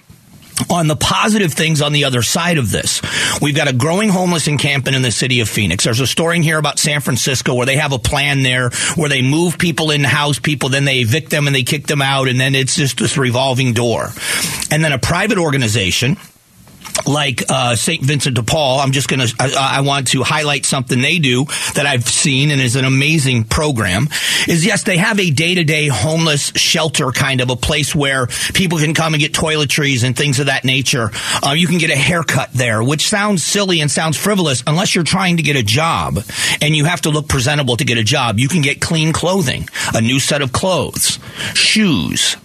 on 0.70 0.88
the 0.88 0.96
positive 0.96 1.54
things 1.54 1.82
on 1.82 1.94
the 1.94 2.06
other 2.06 2.22
side 2.22 2.58
of 2.58 2.72
this. 2.72 3.02
We've 3.42 3.56
got 3.56 3.68
a 3.68 3.74
growing 3.74 4.10
homeless 4.10 4.48
encampment 4.48 4.96
in 4.96 5.02
the 5.02 5.12
city 5.12 5.40
of 5.40 5.50
Phoenix. 5.50 5.84
There's 5.84 6.00
a 6.00 6.08
story 6.08 6.38
in 6.38 6.44
here 6.44 6.58
about 6.58 6.80
San 6.80 7.02
Francisco 7.02 7.54
where 7.54 7.66
they 7.66 7.78
have 7.78 7.94
a 7.94 8.00
plan 8.00 8.44
there 8.44 8.70
where 8.96 9.10
they 9.10 9.22
move 9.22 9.58
people 9.58 9.92
in, 9.92 10.04
house 10.04 10.40
people, 10.40 10.70
then 10.70 10.86
they 10.86 11.00
evict 11.00 11.30
them 11.30 11.48
and 11.48 11.56
they 11.56 11.64
kick 11.64 11.88
them 11.88 12.02
out, 12.02 12.28
and 12.28 12.40
then 12.40 12.56
it's 12.56 12.76
just 12.76 12.98
this 12.98 13.18
revolving 13.18 13.74
door. 13.74 14.10
And 14.72 14.84
then 14.84 14.92
a 14.92 15.00
private 15.00 15.38
organization 15.38 16.18
like 17.08 17.44
uh, 17.50 17.76
St. 17.76 18.04
Vincent 18.04 18.36
de 18.36 18.44
Paul, 18.44 18.80
I'm 18.80 18.92
just 18.92 19.08
going 19.08 19.26
to, 19.26 19.36
I 19.40 19.82
want 19.82 20.10
to 20.10 20.24
highlight 20.24 20.66
something 20.66 21.02
they 21.02 21.20
do 21.20 21.46
that 21.76 21.86
I've 21.86 22.08
seen 22.08 22.52
and 22.52 22.62
is 22.62 22.76
an 22.76 22.86
amazing 22.86 23.46
program. 23.46 24.08
Is 24.48 24.66
yes, 24.66 24.84
they 24.84 24.98
have 24.98 25.20
a 25.20 25.32
day 25.32 25.56
to 25.56 25.64
day 25.64 25.88
homeless 25.88 26.52
shelter 26.56 27.12
kind 27.12 27.42
of 27.42 27.50
a 27.50 27.56
place 27.56 27.96
where 27.96 28.28
people 28.54 28.78
can 28.80 28.94
come 28.94 29.14
and 29.14 29.22
get 29.22 29.34
toiletries 29.34 30.04
and 30.04 30.16
things 30.16 30.40
of 30.40 30.48
that 30.48 30.66
nature. 30.66 31.12
Uh, 31.46 31.52
you 31.52 31.68
can 31.68 31.78
get 31.78 31.90
a 31.90 31.96
haircut 31.96 32.52
there, 32.54 32.84
which 32.84 33.08
sounds 33.08 33.44
silly 33.44 33.82
and 33.82 33.90
sounds 33.90 34.18
frivolous 34.18 34.64
unless 34.68 34.96
you're 34.96 35.04
trying 35.04 35.38
to 35.38 35.44
get 35.44 35.56
a 35.56 35.64
job 35.64 36.20
and 36.62 36.76
you 36.76 36.86
have 36.86 37.02
to 37.02 37.10
look 37.10 37.28
presentable 37.28 37.78
to 37.78 37.86
get 37.86 37.98
a 37.98 38.04
job. 38.04 38.40
You 38.40 38.48
can 38.48 38.62
get 38.62 38.82
clean 38.82 39.14
clothing, 39.14 39.68
a 39.94 40.02
new 40.02 40.20
set 40.20 40.42
of 40.42 40.52
clothes, 40.52 41.20
shoes, 41.54 42.38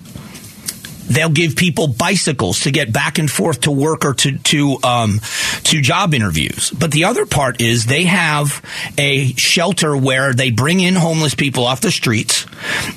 They'll 1.09 1.31
give 1.31 1.57
people 1.57 1.89
bicycles 1.89 2.61
to 2.61 2.71
get 2.71 2.93
back 2.93 3.19
and 3.19 3.31
forth 3.31 3.63
to 3.63 3.71
work 3.71 4.05
or 4.05 4.15
to 4.15 4.39
to 4.39 4.79
um, 4.83 5.21
to 5.65 5.81
job 5.81 6.15
interviews. 6.15 6.71
But 6.71 6.93
the 6.93 7.05
other 7.05 7.27
part 7.27 7.61
is 7.61 7.87
they 7.87 8.05
have 8.05 8.63
a 8.99 9.33
shelter 9.35 9.97
where 9.97 10.33
they 10.33 10.51
bring 10.51 10.81
in 10.81 10.95
homeless 10.95 11.35
people 11.35 11.67
off 11.67 11.81
the 11.81 11.91
streets, 11.91 12.47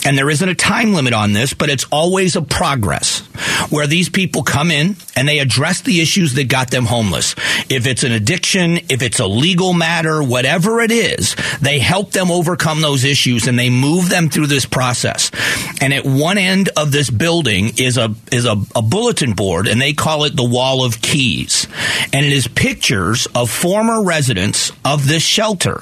and 0.05 0.17
there 0.17 0.29
isn't 0.29 0.47
a 0.47 0.55
time 0.55 0.93
limit 0.93 1.13
on 1.13 1.33
this, 1.33 1.53
but 1.53 1.69
it's 1.69 1.85
always 1.91 2.35
a 2.35 2.41
progress 2.41 3.21
where 3.69 3.87
these 3.87 4.09
people 4.09 4.43
come 4.43 4.71
in 4.71 4.95
and 5.15 5.27
they 5.27 5.39
address 5.39 5.81
the 5.81 6.01
issues 6.01 6.33
that 6.35 6.47
got 6.47 6.71
them 6.71 6.85
homeless. 6.85 7.35
If 7.69 7.87
it's 7.87 8.03
an 8.03 8.11
addiction, 8.11 8.77
if 8.89 9.01
it's 9.01 9.19
a 9.19 9.27
legal 9.27 9.73
matter, 9.73 10.23
whatever 10.23 10.81
it 10.81 10.91
is, 10.91 11.35
they 11.61 11.79
help 11.79 12.11
them 12.11 12.31
overcome 12.31 12.81
those 12.81 13.03
issues 13.03 13.47
and 13.47 13.57
they 13.57 13.69
move 13.69 14.09
them 14.09 14.29
through 14.29 14.47
this 14.47 14.65
process. 14.65 15.31
And 15.81 15.93
at 15.93 16.05
one 16.05 16.37
end 16.37 16.69
of 16.77 16.91
this 16.91 17.09
building 17.09 17.73
is 17.77 17.94
a 17.97 18.13
is 18.31 18.45
a, 18.45 18.55
a 18.75 18.81
bulletin 18.81 19.33
board 19.33 19.67
and 19.67 19.81
they 19.81 19.93
call 19.93 20.23
it 20.23 20.35
the 20.35 20.47
wall 20.47 20.83
of 20.83 21.01
keys. 21.01 21.67
And 22.13 22.25
it 22.25 22.31
is 22.31 22.47
pictures 22.47 23.27
of 23.35 23.49
former 23.49 24.03
residents 24.03 24.71
of 24.83 25.07
this 25.07 25.23
shelter 25.23 25.79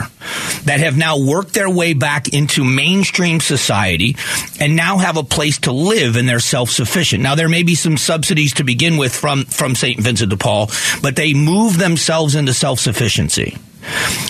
that 0.63 0.79
have 0.79 0.97
now 0.97 1.19
worked 1.19 1.53
their 1.53 1.69
way 1.69 1.93
back 1.93 2.29
into 2.29 2.63
mainstream 2.63 3.39
society 3.39 4.15
and 4.59 4.75
now 4.75 4.97
have 4.97 5.17
a 5.17 5.23
place 5.23 5.59
to 5.59 5.71
live 5.71 6.15
and 6.15 6.27
they're 6.27 6.39
self-sufficient. 6.39 7.21
Now 7.21 7.35
there 7.35 7.49
may 7.49 7.63
be 7.63 7.75
some 7.75 7.97
subsidies 7.97 8.53
to 8.55 8.63
begin 8.63 8.97
with 8.97 9.15
from, 9.15 9.45
from 9.45 9.75
St. 9.75 9.99
Vincent 9.99 10.29
de 10.29 10.37
Paul, 10.37 10.69
but 11.01 11.15
they 11.15 11.33
move 11.33 11.77
themselves 11.77 12.35
into 12.35 12.53
self-sufficiency. 12.53 13.57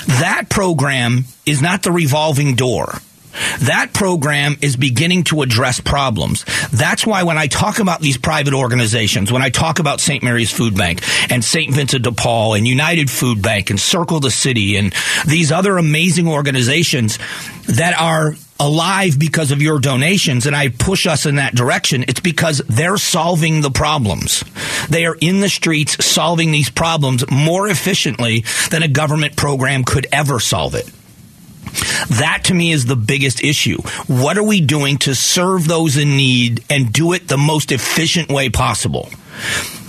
That 0.07 0.47
program 0.49 1.25
is 1.45 1.61
not 1.61 1.83
the 1.83 1.91
revolving 1.91 2.55
door. 2.55 2.99
That 3.61 3.91
program 3.93 4.57
is 4.61 4.75
beginning 4.75 5.25
to 5.25 5.41
address 5.41 5.79
problems. 5.79 6.45
That's 6.71 7.05
why 7.05 7.23
when 7.23 7.37
I 7.37 7.47
talk 7.47 7.79
about 7.79 8.01
these 8.01 8.17
private 8.17 8.53
organizations, 8.53 9.31
when 9.31 9.41
I 9.41 9.49
talk 9.49 9.79
about 9.79 10.01
St. 10.01 10.23
Mary's 10.23 10.51
Food 10.51 10.75
Bank 10.75 11.01
and 11.31 11.43
St. 11.43 11.73
Vincent 11.73 12.03
de 12.03 12.11
Paul 12.11 12.53
and 12.53 12.67
United 12.67 13.09
Food 13.09 13.41
Bank 13.41 13.69
and 13.69 13.79
Circle 13.79 14.19
the 14.19 14.31
City 14.31 14.77
and 14.77 14.93
these 15.25 15.51
other 15.51 15.77
amazing 15.77 16.27
organizations 16.27 17.17
that 17.67 17.95
are 17.99 18.35
alive 18.59 19.19
because 19.19 19.51
of 19.51 19.61
your 19.61 19.79
donations 19.79 20.45
and 20.45 20.55
I 20.55 20.69
push 20.69 21.07
us 21.07 21.25
in 21.25 21.35
that 21.35 21.55
direction, 21.55 22.05
it's 22.07 22.19
because 22.19 22.61
they're 22.67 22.97
solving 22.97 23.61
the 23.61 23.71
problems. 23.71 24.43
They 24.89 25.05
are 25.05 25.17
in 25.19 25.39
the 25.39 25.49
streets 25.49 26.03
solving 26.05 26.51
these 26.51 26.69
problems 26.69 27.29
more 27.29 27.67
efficiently 27.67 28.45
than 28.69 28.83
a 28.83 28.87
government 28.87 29.35
program 29.35 29.83
could 29.83 30.07
ever 30.11 30.39
solve 30.39 30.75
it. 30.75 30.89
That 32.20 32.41
to 32.46 32.53
me 32.53 32.72
is 32.72 32.86
the 32.86 32.96
biggest 32.96 33.43
issue. 33.43 33.82
What 34.08 34.38
are 34.38 34.43
we 34.43 34.62
doing 34.62 34.98
to 35.00 35.15
serve 35.15 35.67
those 35.67 35.98
in 35.98 36.15
need 36.15 36.63
and 36.70 36.91
do 36.91 37.13
it 37.13 37.27
the 37.27 37.38
most 37.38 37.72
efficient 37.72 38.29
way 38.29 38.50
possible? 38.50 39.10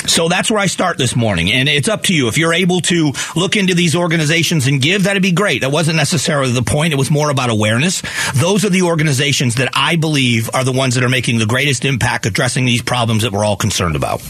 So 0.07 0.29
that's 0.29 0.51
where 0.51 0.61
I 0.61 0.67
start 0.67 0.99
this 0.99 1.17
morning. 1.17 1.51
And 1.51 1.69
it's 1.69 1.89
up 1.89 2.03
to 2.05 2.15
you. 2.15 2.29
If 2.29 2.37
you're 2.37 2.53
able 2.53 2.81
to 2.83 3.13
look 3.37 3.57
into 3.57 3.75
these 3.75 3.97
organizations 3.97 4.67
and 4.67 4.81
give, 4.81 5.05
that'd 5.05 5.23
be 5.23 5.33
great. 5.33 5.63
That 5.63 5.73
wasn't 5.73 5.97
necessarily 5.97 6.53
the 6.53 6.63
point. 6.63 6.93
It 6.93 6.97
was 6.97 7.11
more 7.11 7.31
about 7.31 7.49
awareness. 7.49 8.03
Those 8.35 8.65
are 8.65 8.71
the 8.71 8.83
organizations 8.83 9.55
that 9.57 9.71
I 9.75 9.97
believe 9.97 10.51
are 10.53 10.65
the 10.65 10.73
ones 10.73 10.95
that 10.97 11.05
are 11.05 11.09
making 11.09 11.39
the 11.39 11.47
greatest 11.47 11.85
impact 11.85 12.27
addressing 12.27 12.67
these 12.67 12.83
problems 12.83 13.23
that 13.23 13.33
we're 13.33 13.45
all 13.45 13.57
concerned 13.57 13.97
about. 13.97 14.23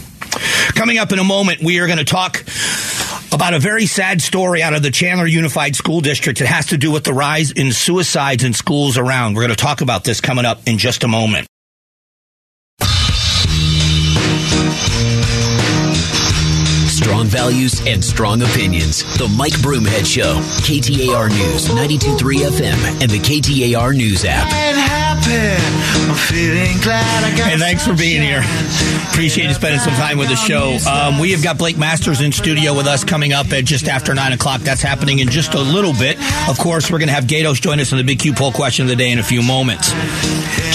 Coming 0.75 0.99
up 0.99 1.13
in 1.13 1.19
a 1.19 1.25
moment, 1.25 1.63
we 1.63 1.79
are 1.81 1.87
going 1.87 1.99
to 1.99 2.05
talk 2.05 2.45
about 3.35 3.53
a 3.53 3.59
very 3.59 3.87
sad 3.87 4.23
story 4.23 4.63
out 4.63 4.75
of 4.75 4.83
the 4.83 4.91
Chandler 4.91 5.27
Unified 5.27 5.75
School 5.75 6.01
District. 6.01 6.41
It 6.41 6.47
has 6.47 6.67
to 6.67 6.79
do 6.79 6.93
with 6.93 7.05
the 7.05 7.13
rise 7.13 7.51
in 7.51 7.73
suicides 7.73 8.45
in 8.45 8.53
schools 8.53 8.97
around. 8.97 9.35
We're 9.35 9.43
going 9.43 9.51
to 9.51 9.57
talk 9.57 9.81
about 9.81 10.05
this 10.05 10.21
coming 10.21 10.45
up 10.45 10.61
in 10.67 10.79
just 10.79 11.03
a 11.03 11.09
moment. 11.09 11.49
Strong 16.89 17.27
values 17.27 17.85
and 17.87 18.03
strong 18.03 18.41
opinions. 18.43 19.03
The 19.19 19.29
Mike 19.37 19.53
Broomhead 19.55 20.07
Show. 20.07 20.37
KTAR 20.63 21.29
News, 21.31 21.69
923 21.69 22.39
FM, 22.39 23.03
and 23.03 23.11
the 23.11 23.19
KTAR 23.19 23.97
News 23.97 24.25
app. 24.25 25.04
Hey, 27.45 27.57
thanks 27.59 27.87
for 27.87 27.95
being 27.95 28.21
here. 28.21 28.43
Appreciate 29.11 29.49
you 29.49 29.55
spending 29.55 29.81
some 29.81 29.95
time 29.95 30.19
with 30.19 30.29
the 30.29 30.37
show. 30.37 30.77
Um, 30.91 31.19
we 31.19 31.33
have 31.33 31.43
got 31.43 31.57
Blake 31.57 31.79
Masters 31.79 32.21
in 32.21 32.33
studio 32.33 32.75
with 32.75 32.87
us 32.87 33.05
coming 33.05 33.33
up 33.33 33.51
at 33.53 33.65
just 33.65 33.89
after 33.89 34.15
9 34.15 34.33
o'clock. 34.33 34.61
That's 34.61 34.83
happening 34.83 35.21
in 35.21 35.29
just 35.29 35.55
a 35.55 35.61
little 35.61 35.93
bit. 35.93 36.19
Of 36.49 36.59
course, 36.59 36.91
we're 36.91 36.99
going 36.99 37.09
to 37.09 37.15
have 37.15 37.27
Gatos 37.27 37.61
join 37.61 37.81
us 37.81 37.93
on 37.93 37.99
the 37.99 38.05
Big 38.05 38.19
Q 38.19 38.35
poll 38.35 38.53
question 38.53 38.85
of 38.85 38.91
the 38.91 38.97
day 38.97 39.11
in 39.11 39.19
a 39.19 39.23
few 39.23 39.43
moments. 39.43 39.93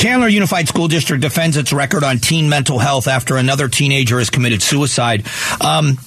Chandler 0.01 0.29
Unified 0.29 0.67
School 0.67 0.87
District 0.87 1.21
defends 1.21 1.57
its 1.57 1.71
record 1.73 2.03
on 2.03 2.17
teen 2.17 2.49
mental 2.49 2.79
health 2.79 3.07
after 3.07 3.37
another 3.37 3.67
teenager 3.67 4.17
has 4.17 4.29
committed 4.29 4.61
suicide. 4.61 5.25
Um, 5.61 5.97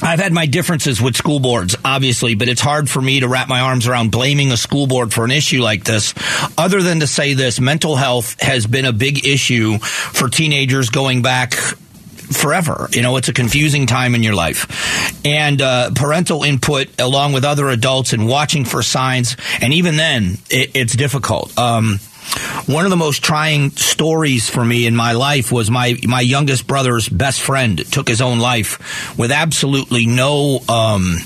I've 0.00 0.20
had 0.20 0.32
my 0.32 0.46
differences 0.46 1.02
with 1.02 1.16
school 1.16 1.40
boards, 1.40 1.74
obviously, 1.84 2.36
but 2.36 2.48
it's 2.48 2.60
hard 2.60 2.88
for 2.88 3.02
me 3.02 3.20
to 3.20 3.28
wrap 3.28 3.48
my 3.48 3.60
arms 3.60 3.88
around 3.88 4.12
blaming 4.12 4.52
a 4.52 4.56
school 4.56 4.86
board 4.86 5.12
for 5.12 5.24
an 5.24 5.32
issue 5.32 5.60
like 5.60 5.84
this, 5.84 6.14
other 6.56 6.82
than 6.82 7.00
to 7.00 7.06
say 7.06 7.34
this 7.34 7.58
mental 7.58 7.96
health 7.96 8.40
has 8.40 8.66
been 8.66 8.84
a 8.84 8.92
big 8.92 9.26
issue 9.26 9.78
for 9.78 10.28
teenagers 10.28 10.90
going 10.90 11.22
back 11.22 11.54
forever. 11.54 12.88
You 12.92 13.02
know, 13.02 13.16
it's 13.16 13.28
a 13.28 13.32
confusing 13.32 13.86
time 13.86 14.14
in 14.14 14.22
your 14.22 14.34
life. 14.34 15.26
And 15.26 15.60
uh, 15.60 15.90
parental 15.94 16.44
input, 16.44 17.00
along 17.00 17.32
with 17.32 17.44
other 17.44 17.68
adults, 17.68 18.12
and 18.12 18.28
watching 18.28 18.64
for 18.64 18.82
signs, 18.82 19.36
and 19.60 19.72
even 19.72 19.96
then, 19.96 20.38
it, 20.48 20.70
it's 20.74 20.94
difficult. 20.94 21.56
Um, 21.58 21.98
one 22.66 22.84
of 22.84 22.90
the 22.90 22.96
most 22.96 23.22
trying 23.22 23.70
stories 23.70 24.48
for 24.48 24.64
me 24.64 24.86
in 24.86 24.94
my 24.94 25.12
life 25.12 25.50
was 25.50 25.70
my 25.70 25.96
my 26.06 26.20
youngest 26.20 26.66
brother's 26.66 27.08
best 27.08 27.40
friend 27.40 27.78
took 27.92 28.08
his 28.08 28.20
own 28.20 28.38
life 28.38 29.16
with 29.18 29.30
absolutely 29.30 30.06
no 30.06 30.60
um, 30.68 31.18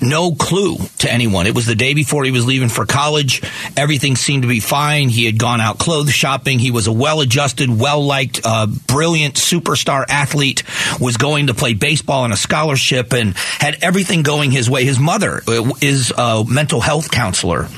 no 0.00 0.34
clue 0.34 0.76
to 0.98 1.12
anyone. 1.12 1.46
It 1.46 1.54
was 1.54 1.66
the 1.66 1.74
day 1.74 1.94
before 1.94 2.24
he 2.24 2.30
was 2.30 2.46
leaving 2.46 2.68
for 2.68 2.86
college. 2.86 3.42
Everything 3.76 4.16
seemed 4.16 4.42
to 4.42 4.48
be 4.48 4.60
fine. 4.60 5.08
He 5.08 5.24
had 5.24 5.38
gone 5.38 5.60
out 5.60 5.78
clothes 5.78 6.12
shopping. 6.12 6.58
He 6.58 6.70
was 6.70 6.86
a 6.86 6.92
well 6.92 7.20
adjusted, 7.20 7.70
well 7.70 8.04
liked, 8.04 8.40
uh, 8.44 8.66
brilliant 8.66 9.34
superstar 9.34 10.04
athlete, 10.08 10.62
was 11.00 11.16
going 11.16 11.48
to 11.48 11.54
play 11.54 11.74
baseball 11.74 12.24
on 12.24 12.32
a 12.32 12.36
scholarship 12.36 13.12
and 13.12 13.34
had 13.36 13.78
everything 13.82 14.22
going 14.22 14.50
his 14.50 14.68
way. 14.68 14.84
His 14.84 14.98
mother 14.98 15.42
uh, 15.48 15.72
is 15.80 16.12
a 16.16 16.44
mental 16.46 16.80
health 16.80 17.10
counselor 17.10 17.68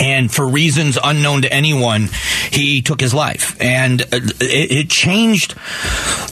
and 0.00 0.32
for 0.32 0.46
reasons 0.46 0.98
unknown 1.02 1.42
to 1.42 1.52
anyone, 1.52 2.08
he 2.50 2.82
took 2.82 3.00
his 3.00 3.12
life. 3.12 3.56
And 3.60 4.00
it, 4.00 4.40
it, 4.40 4.90
changed 4.90 5.54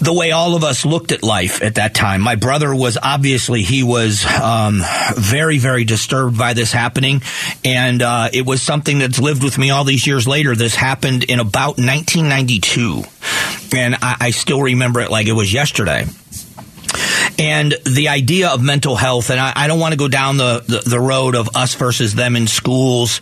the 0.00 0.12
way 0.12 0.32
all 0.32 0.54
of 0.54 0.64
us 0.64 0.84
looked 0.84 1.12
at 1.12 1.22
life 1.22 1.62
at 1.62 1.74
that 1.76 1.94
time. 1.94 2.20
My 2.20 2.36
brother 2.36 2.74
was 2.74 2.96
obviously, 3.00 3.62
he 3.62 3.82
was 3.82 4.24
um, 4.26 4.82
very, 5.16 5.58
very 5.58 5.84
disturbed 5.84 6.38
by 6.38 6.54
this 6.54 6.72
happening. 6.72 7.22
And 7.64 8.02
uh, 8.02 8.28
it 8.32 8.46
was 8.46 8.62
something 8.62 8.98
that's 8.98 9.18
lived 9.18 9.42
with 9.42 9.58
me 9.58 9.70
all 9.70 9.84
these 9.84 10.06
years 10.06 10.26
later. 10.26 10.54
This 10.54 10.74
happened 10.74 11.24
in 11.24 11.40
about 11.40 11.78
1992. 11.78 13.02
And 13.76 13.96
I, 13.96 14.16
I 14.20 14.30
still 14.30 14.62
remember 14.62 15.00
it 15.00 15.10
like 15.10 15.26
it 15.26 15.32
was 15.32 15.52
yesterday 15.52 16.06
and 17.38 17.74
the 17.84 18.08
idea 18.08 18.48
of 18.48 18.62
mental 18.62 18.96
health. 18.96 19.30
And 19.30 19.38
I, 19.38 19.52
I 19.54 19.66
don't 19.66 19.80
want 19.80 19.92
to 19.92 19.98
go 19.98 20.08
down 20.08 20.36
the, 20.36 20.64
the, 20.66 20.90
the, 20.90 21.00
road 21.00 21.34
of 21.34 21.54
us 21.54 21.74
versus 21.74 22.14
them 22.14 22.36
in 22.36 22.46
schools, 22.46 23.20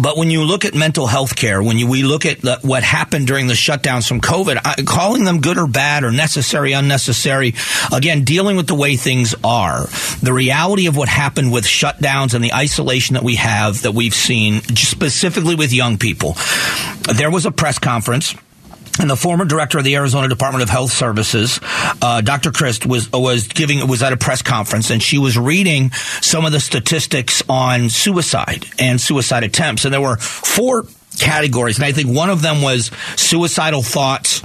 but 0.00 0.16
when 0.16 0.30
you 0.30 0.42
look 0.42 0.64
at 0.64 0.74
mental 0.74 1.06
health 1.06 1.36
care, 1.36 1.62
when 1.62 1.78
you, 1.78 1.86
we 1.86 2.02
look 2.02 2.26
at 2.26 2.40
the, 2.40 2.58
what 2.62 2.82
happened 2.82 3.26
during 3.26 3.46
the 3.46 3.54
shutdowns 3.54 4.08
from 4.08 4.20
COVID, 4.20 4.60
I, 4.64 4.82
calling 4.82 5.24
them 5.24 5.40
good 5.40 5.58
or 5.58 5.66
bad 5.66 6.04
or 6.04 6.10
necessary, 6.10 6.72
unnecessary, 6.72 7.54
again, 7.92 8.24
dealing 8.24 8.56
with 8.56 8.66
the 8.66 8.74
way 8.74 8.96
things 8.96 9.34
are, 9.44 9.86
the 10.22 10.32
reality 10.32 10.86
of 10.86 10.96
what 10.96 11.08
happened 11.08 11.52
with 11.52 11.64
shutdowns 11.64 12.34
and 12.34 12.42
the 12.42 12.54
isolation 12.54 13.14
that 13.14 13.22
we 13.22 13.36
have 13.36 13.82
that 13.82 13.92
we've 13.92 14.14
seen, 14.14 14.62
specifically 14.74 15.54
with 15.54 15.72
young 15.72 15.98
people. 15.98 16.36
There 17.14 17.30
was 17.30 17.46
a 17.46 17.50
press 17.50 17.78
conference 17.78 18.34
and 19.00 19.08
the 19.08 19.16
former 19.16 19.44
director 19.44 19.78
of 19.78 19.84
the 19.84 19.96
Arizona 19.96 20.28
Department 20.28 20.62
of 20.62 20.68
Health 20.68 20.92
Services, 20.92 21.60
uh, 22.02 22.20
Dr. 22.20 22.52
Christ, 22.52 22.86
was 22.86 23.10
was 23.10 23.48
giving 23.48 23.86
was 23.88 24.02
at 24.02 24.12
a 24.12 24.16
press 24.16 24.42
conference, 24.42 24.90
and 24.90 25.02
she 25.02 25.18
was 25.18 25.38
reading 25.38 25.90
some 26.20 26.44
of 26.44 26.52
the 26.52 26.60
statistics 26.60 27.42
on 27.48 27.88
suicide 27.88 28.66
and 28.78 29.00
suicide 29.00 29.44
attempts, 29.44 29.84
and 29.84 29.94
there 29.94 30.00
were 30.00 30.16
four 30.16 30.84
categories, 31.18 31.78
and 31.78 31.84
I 31.84 31.92
think 31.92 32.14
one 32.14 32.30
of 32.30 32.42
them 32.42 32.62
was 32.62 32.90
suicidal 33.16 33.82
thoughts 33.82 34.42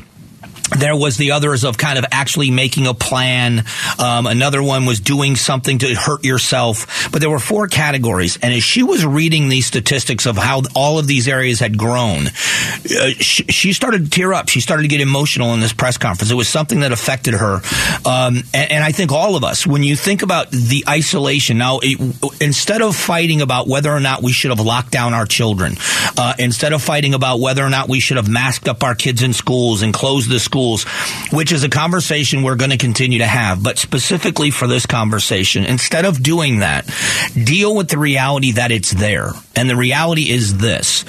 there 0.76 0.96
was 0.96 1.18
the 1.18 1.32
others 1.32 1.64
of 1.64 1.78
kind 1.78 1.98
of 1.98 2.06
actually 2.12 2.52
making 2.52 2.88
a 2.88 2.94
plan. 2.94 3.66
Um, 4.00 4.28
another 4.28 4.62
one 4.62 4.86
was 4.86 5.00
doing 5.00 5.36
something 5.36 5.80
to 5.80 5.94
hurt 5.96 6.24
yourself. 6.26 7.10
But 7.12 7.22
there 7.22 7.30
were 7.30 7.40
four 7.40 7.68
categories. 7.68 8.38
And 8.42 8.54
as 8.54 8.64
she 8.64 8.84
was 8.84 9.06
reading 9.06 9.50
these 9.50 9.66
statistics 9.66 10.26
of 10.26 10.38
how 10.38 10.64
all 10.76 11.00
of 11.00 11.08
these 11.08 11.28
areas 11.28 11.60
had 11.60 11.78
grown, 11.78 12.28
uh, 12.28 13.10
she, 13.20 13.44
she, 13.46 13.74
started 13.74 14.06
to 14.06 14.10
tear 14.10 14.34
up. 14.34 14.50
She 14.50 14.60
started 14.60 14.84
to 14.84 14.88
get 14.90 15.02
emotional 15.02 15.54
in 15.54 15.60
this 15.60 15.74
press 15.74 15.98
conference. 15.98 16.32
It 16.32 16.36
was 16.36 16.50
something 16.50 16.82
that 16.82 16.92
affected 16.92 17.36
her. 17.36 17.62
Um, 18.06 18.44
and, 18.54 18.72
and, 18.72 18.84
I 18.84 18.92
think 18.92 19.12
all 19.12 19.36
of 19.36 19.44
us, 19.44 19.68
when 19.68 19.84
you 19.84 19.96
think 19.96 20.24
about 20.24 20.52
the 20.52 20.84
isolation, 20.88 21.58
now, 21.58 21.80
it, 21.82 22.42
instead 22.42 22.82
of 22.82 22.96
fighting 22.96 23.42
about 23.42 23.68
whether 23.68 23.92
or 23.92 24.00
not 24.00 24.24
we 24.24 24.32
should 24.32 24.52
have 24.52 24.60
locked 24.60 24.92
down 24.92 25.14
our 25.14 25.26
children, 25.26 25.76
uh, 26.18 26.34
instead 26.40 26.74
of 26.74 26.82
fighting 26.82 27.14
about 27.14 27.40
whether 27.40 27.64
or 27.64 27.70
not 27.70 27.90
we 27.90 28.00
should 28.00 28.18
have 28.18 28.30
masked 28.30 28.68
up 28.68 28.84
our 28.84 28.96
kids 28.96 29.22
in 29.22 29.34
schools 29.34 29.82
and 29.82 29.94
closed 29.94 30.30
the 30.30 30.40
schools, 30.40 30.57
schools, 30.58 30.86
which 31.32 31.52
is 31.52 31.64
a 31.64 31.70
conversation 31.70 32.42
we're 32.42 32.56
going 32.56 32.72
to 32.72 32.78
continue 32.78 33.20
to 33.20 33.28
have. 33.28 33.62
But 33.62 33.78
specifically 33.78 34.50
for 34.50 34.68
this 34.68 34.88
conversation, 34.88 35.64
instead 35.64 36.04
of 36.06 36.24
doing 36.24 36.60
that, 36.60 36.90
deal 37.36 37.76
with 37.76 37.90
the 37.90 38.00
reality 38.00 38.54
that 38.54 38.72
it's 38.72 38.92
there. 38.92 39.32
And 39.56 39.70
the 39.70 39.76
reality 39.76 40.30
is 40.30 40.58
this 40.58 41.06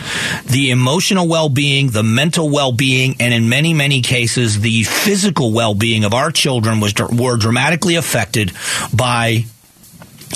the 0.46 0.70
emotional 0.70 1.26
well 1.28 1.48
being, 1.48 1.90
the 1.90 2.02
mental 2.02 2.50
well 2.50 2.72
being, 2.72 3.16
and 3.20 3.32
in 3.32 3.48
many, 3.48 3.72
many 3.72 4.02
cases, 4.02 4.60
the 4.60 4.82
physical 4.82 5.52
well 5.52 5.74
being 5.74 6.04
of 6.04 6.12
our 6.12 6.30
children 6.30 6.80
was, 6.80 6.92
were 7.10 7.38
dramatically 7.38 7.96
affected 7.96 8.52
by 8.94 9.44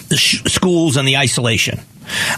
the 0.09 0.17
sh- 0.17 0.43
schools 0.45 0.97
and 0.97 1.07
the 1.07 1.19
isolation. 1.19 1.81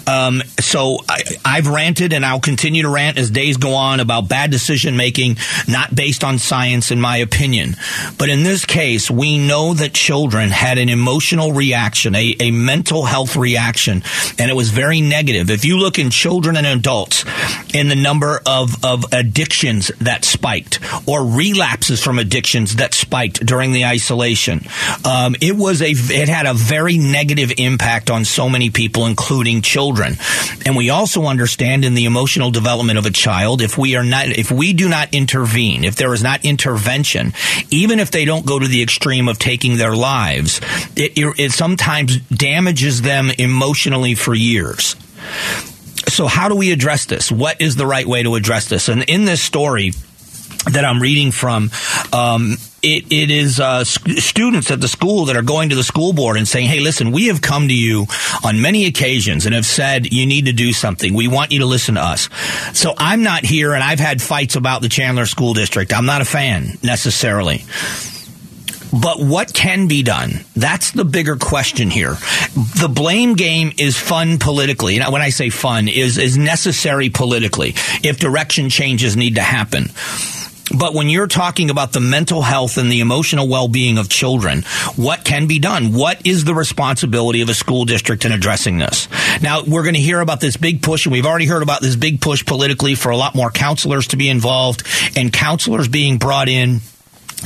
Um, 0.06 0.42
so 0.60 0.98
I, 1.08 1.56
have 1.56 1.68
ranted 1.68 2.12
and 2.12 2.24
I'll 2.24 2.40
continue 2.40 2.82
to 2.82 2.88
rant 2.88 3.18
as 3.18 3.30
days 3.30 3.56
go 3.56 3.74
on 3.74 4.00
about 4.00 4.28
bad 4.28 4.50
decision 4.50 4.96
making, 4.96 5.36
not 5.68 5.94
based 5.94 6.24
on 6.24 6.38
science, 6.38 6.90
in 6.90 7.00
my 7.00 7.18
opinion. 7.18 7.76
But 8.18 8.28
in 8.28 8.42
this 8.42 8.64
case, 8.64 9.10
we 9.10 9.38
know 9.38 9.74
that 9.74 9.94
children 9.94 10.50
had 10.50 10.78
an 10.78 10.88
emotional 10.88 11.52
reaction, 11.52 12.14
a, 12.14 12.36
a 12.40 12.50
mental 12.50 13.04
health 13.04 13.36
reaction, 13.36 14.02
and 14.38 14.50
it 14.50 14.54
was 14.54 14.70
very 14.70 15.00
negative. 15.00 15.50
If 15.50 15.64
you 15.64 15.78
look 15.78 15.98
in 15.98 16.10
children 16.10 16.56
and 16.56 16.66
adults 16.66 17.24
in 17.72 17.88
the 17.88 17.96
number 17.96 18.40
of, 18.46 18.84
of 18.84 19.04
addictions 19.12 19.90
that 20.00 20.24
spiked 20.24 20.80
or 21.06 21.24
relapses 21.24 22.02
from 22.02 22.18
addictions 22.18 22.76
that 22.76 22.94
spiked 22.94 23.44
during 23.44 23.72
the 23.72 23.84
isolation, 23.84 24.60
um, 25.04 25.34
it 25.40 25.56
was 25.56 25.82
a, 25.82 25.90
it 25.90 26.28
had 26.28 26.46
a 26.46 26.54
very 26.54 26.98
negative 26.98 27.52
impact 27.58 28.10
on 28.10 28.24
so 28.24 28.48
many 28.48 28.70
people, 28.70 29.06
including 29.06 29.53
children. 29.62 30.16
And 30.64 30.76
we 30.76 30.90
also 30.90 31.24
understand 31.24 31.84
in 31.84 31.94
the 31.94 32.04
emotional 32.04 32.50
development 32.50 32.98
of 32.98 33.06
a 33.06 33.10
child, 33.10 33.60
if 33.60 33.76
we 33.78 33.96
are 33.96 34.04
not, 34.04 34.28
if 34.28 34.50
we 34.50 34.72
do 34.72 34.88
not 34.88 35.12
intervene, 35.14 35.84
if 35.84 35.96
there 35.96 36.12
is 36.14 36.22
not 36.22 36.44
intervention, 36.44 37.32
even 37.70 38.00
if 38.00 38.10
they 38.10 38.24
don't 38.24 38.46
go 38.46 38.58
to 38.58 38.66
the 38.66 38.82
extreme 38.82 39.28
of 39.28 39.38
taking 39.38 39.76
their 39.76 39.94
lives, 39.96 40.60
it, 40.96 41.12
it 41.16 41.52
sometimes 41.52 42.18
damages 42.20 43.02
them 43.02 43.30
emotionally 43.38 44.14
for 44.14 44.34
years. 44.34 44.96
So 46.08 46.26
how 46.26 46.48
do 46.48 46.56
we 46.56 46.70
address 46.70 47.06
this? 47.06 47.32
What 47.32 47.60
is 47.60 47.76
the 47.76 47.86
right 47.86 48.06
way 48.06 48.22
to 48.22 48.34
address 48.34 48.68
this? 48.68 48.88
And 48.88 49.02
in 49.04 49.24
this 49.24 49.42
story, 49.42 49.92
that 50.72 50.84
I'm 50.84 51.00
reading 51.00 51.30
from, 51.30 51.70
um, 52.12 52.56
it, 52.84 53.10
it 53.10 53.30
is 53.30 53.58
uh, 53.58 53.82
students 53.84 54.70
at 54.70 54.80
the 54.80 54.88
school 54.88 55.24
that 55.26 55.36
are 55.36 55.42
going 55.42 55.70
to 55.70 55.74
the 55.74 55.82
school 55.82 56.12
board 56.12 56.36
and 56.36 56.46
saying, 56.46 56.68
"Hey, 56.68 56.80
listen, 56.80 57.12
we 57.12 57.28
have 57.28 57.40
come 57.40 57.68
to 57.68 57.74
you 57.74 58.06
on 58.44 58.60
many 58.60 58.86
occasions 58.86 59.46
and 59.46 59.54
have 59.54 59.66
said 59.66 60.12
you 60.12 60.26
need 60.26 60.46
to 60.46 60.52
do 60.52 60.72
something. 60.72 61.14
We 61.14 61.26
want 61.26 61.50
you 61.50 61.60
to 61.60 61.66
listen 61.66 61.94
to 61.94 62.02
us." 62.02 62.28
So 62.74 62.94
I'm 62.98 63.22
not 63.22 63.44
here, 63.44 63.72
and 63.72 63.82
I've 63.82 64.00
had 64.00 64.20
fights 64.20 64.54
about 64.54 64.82
the 64.82 64.88
Chandler 64.88 65.26
School 65.26 65.54
District. 65.54 65.92
I'm 65.92 66.06
not 66.06 66.20
a 66.20 66.26
fan 66.26 66.78
necessarily. 66.82 67.64
But 68.92 69.18
what 69.18 69.52
can 69.52 69.88
be 69.88 70.04
done? 70.04 70.44
That's 70.54 70.92
the 70.92 71.04
bigger 71.04 71.34
question 71.34 71.90
here. 71.90 72.16
The 72.54 72.88
blame 72.88 73.34
game 73.34 73.72
is 73.76 73.98
fun 73.98 74.38
politically. 74.38 74.98
Now, 74.98 75.10
when 75.10 75.22
I 75.22 75.30
say 75.30 75.50
fun, 75.50 75.88
is 75.88 76.16
is 76.16 76.38
necessary 76.38 77.08
politically 77.08 77.70
if 78.04 78.20
direction 78.20 78.68
changes 78.68 79.16
need 79.16 79.34
to 79.34 79.42
happen. 79.42 79.90
But 80.78 80.94
when 80.94 81.08
you're 81.08 81.26
talking 81.26 81.70
about 81.70 81.92
the 81.92 82.00
mental 82.00 82.42
health 82.42 82.78
and 82.78 82.90
the 82.90 83.00
emotional 83.00 83.48
well-being 83.48 83.98
of 83.98 84.08
children, 84.08 84.62
what 84.96 85.24
can 85.24 85.46
be 85.46 85.58
done? 85.58 85.92
What 85.92 86.26
is 86.26 86.44
the 86.44 86.54
responsibility 86.54 87.40
of 87.40 87.48
a 87.48 87.54
school 87.54 87.84
district 87.84 88.24
in 88.24 88.32
addressing 88.32 88.78
this? 88.78 89.08
Now, 89.42 89.62
we're 89.62 89.82
going 89.82 89.94
to 89.94 90.00
hear 90.00 90.20
about 90.20 90.40
this 90.40 90.56
big 90.56 90.82
push, 90.82 91.06
and 91.06 91.12
we've 91.12 91.26
already 91.26 91.46
heard 91.46 91.62
about 91.62 91.80
this 91.80 91.96
big 91.96 92.20
push 92.20 92.44
politically 92.44 92.94
for 92.94 93.10
a 93.10 93.16
lot 93.16 93.34
more 93.34 93.50
counselors 93.50 94.08
to 94.08 94.16
be 94.16 94.28
involved 94.28 94.82
and 95.16 95.32
counselors 95.32 95.88
being 95.88 96.18
brought 96.18 96.48
in 96.48 96.80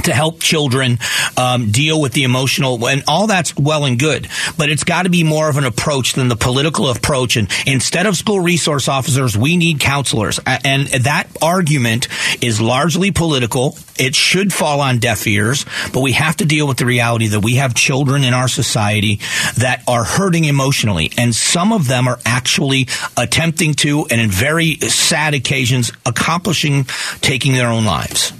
to 0.05 0.12
help 0.12 0.40
children 0.40 0.99
um, 1.37 1.71
deal 1.71 2.00
with 2.00 2.12
the 2.12 2.25
emotional 2.25 2.87
and 2.88 3.02
all 3.07 3.26
that's 3.26 3.57
well 3.57 3.85
and 3.85 3.99
good 3.99 4.28
but 4.57 4.69
it's 4.69 4.85
got 4.85 5.02
to 5.02 5.11
be 5.11 5.25
more 5.25 5.49
of 5.49 5.57
an 5.57 5.64
approach 5.64 6.14
than 6.14 6.28
the 6.28 6.37
political 6.37 6.90
approach 6.90 7.37
and 7.37 7.49
instead 7.67 8.07
of 8.07 8.17
school 8.17 8.40
resource 8.40 8.88
officers 8.88 9.37
we 9.37 9.57
need 9.57 9.81
counselors 9.81 10.40
and 10.47 10.87
that 10.88 11.28
argument 11.43 12.09
is 12.43 12.61
largely 12.61 13.11
political. 13.11 13.76
It 13.99 14.14
should 14.14 14.52
fall 14.52 14.81
on 14.81 14.99
deaf 14.99 15.26
ears 15.26 15.64
but 15.93 16.00
we 16.00 16.12
have 16.12 16.37
to 16.37 16.45
deal 16.45 16.69
with 16.69 16.78
the 16.78 16.87
reality 16.87 17.28
that 17.28 17.40
we 17.40 17.57
have 17.57 17.75
children 17.75 18.25
in 18.25 18.35
our 18.35 18.49
society 18.49 19.21
that 19.57 19.83
are 19.88 20.05
hurting 20.05 20.45
emotionally 20.45 21.11
and 21.19 21.35
some 21.35 21.73
of 21.73 21.88
them 21.88 22.09
are 22.09 22.19
actually 22.25 22.88
attempting 23.17 23.75
to 23.75 24.07
and 24.11 24.21
in 24.21 24.31
very 24.31 24.76
sad 24.76 25.35
occasions 25.35 25.93
accomplishing 26.07 26.85
taking 27.21 27.55
their 27.55 27.69
own 27.69 27.85
lives 27.85 28.33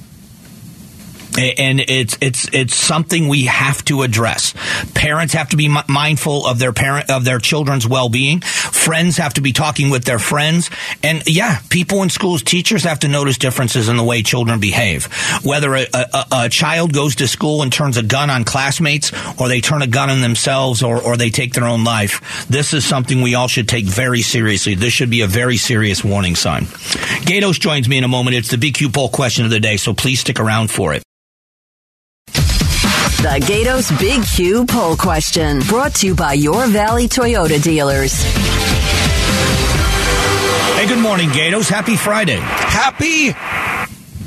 and 1.39 1.81
it's 1.81 2.19
it's 2.21 2.49
it's 2.53 2.75
something 2.75 3.29
we 3.29 3.45
have 3.45 3.85
to 3.87 4.03
address. 4.03 4.55
Parents 4.95 5.35
have 5.35 5.49
to 5.51 5.57
be 5.57 5.67
m- 5.67 5.85
mindful 5.89 6.47
of 6.47 6.59
their 6.59 6.73
parent 6.73 7.11
of 7.11 7.25
their 7.25 7.39
children's 7.39 7.87
well 7.87 8.09
being. 8.09 8.41
Friends 8.41 9.17
have 9.19 9.35
to 9.35 9.41
be 9.41 9.53
talking 9.53 9.91
with 9.91 10.05
their 10.05 10.19
friends, 10.19 10.71
and 11.03 11.23
yeah, 11.27 11.61
people 11.71 12.03
in 12.03 12.11
schools, 12.11 12.43
teachers 12.43 12.85
have 12.85 13.01
to 13.01 13.09
notice 13.09 13.39
differences 13.39 13.89
in 13.89 13.97
the 13.97 14.05
way 14.05 14.23
children 14.23 14.61
behave. 14.61 15.09
Whether 15.45 15.75
a, 15.75 15.87
a, 15.95 16.25
a 16.33 16.49
child 16.49 16.93
goes 16.93 17.17
to 17.17 17.29
school 17.29 17.63
and 17.63 17.73
turns 17.73 17.97
a 17.97 18.03
gun 18.03 18.31
on 18.31 18.45
classmates, 18.45 19.13
or 19.41 19.49
they 19.49 19.61
turn 19.61 19.83
a 19.83 19.87
gun 19.87 20.11
on 20.11 20.21
themselves, 20.21 20.83
or 20.83 21.01
or 21.01 21.17
they 21.17 21.31
take 21.31 21.55
their 21.55 21.65
own 21.65 21.85
life, 21.85 22.47
this 22.49 22.73
is 22.73 22.85
something 22.85 23.23
we 23.23 23.35
all 23.35 23.49
should 23.49 23.69
take 23.69 23.85
very 23.85 24.23
seriously. 24.23 24.75
This 24.75 24.93
should 24.93 25.11
be 25.11 25.23
a 25.23 25.27
very 25.27 25.57
serious 25.57 26.03
warning 26.03 26.35
sign. 26.35 26.67
Gatos 27.25 27.59
joins 27.59 27.89
me 27.89 27.99
in 27.99 28.05
a 28.05 28.09
moment. 28.09 28.37
It's 28.37 28.51
the 28.51 28.57
BQ 28.57 28.93
poll 28.93 29.09
question 29.09 29.45
of 29.45 29.51
the 29.51 29.61
day, 29.61 29.77
so 29.77 29.95
please 29.95 30.21
stick 30.21 30.41
around 30.41 30.71
for 30.71 30.95
it. 30.95 31.03
The 33.19 33.45
Gatos 33.45 33.91
Big 33.99 34.23
Q 34.25 34.65
poll 34.65 34.95
question 34.95 35.59
brought 35.63 35.93
to 35.97 36.07
you 36.07 36.15
by 36.15 36.35
your 36.35 36.69
Valley 36.69 37.09
Toyota 37.09 37.61
dealers. 37.61 38.23
Hey, 40.77 40.87
good 40.87 41.01
morning, 41.01 41.29
Gatos. 41.31 41.69
Happy 41.69 41.97
Friday. 41.97 42.39
Happy 42.39 43.33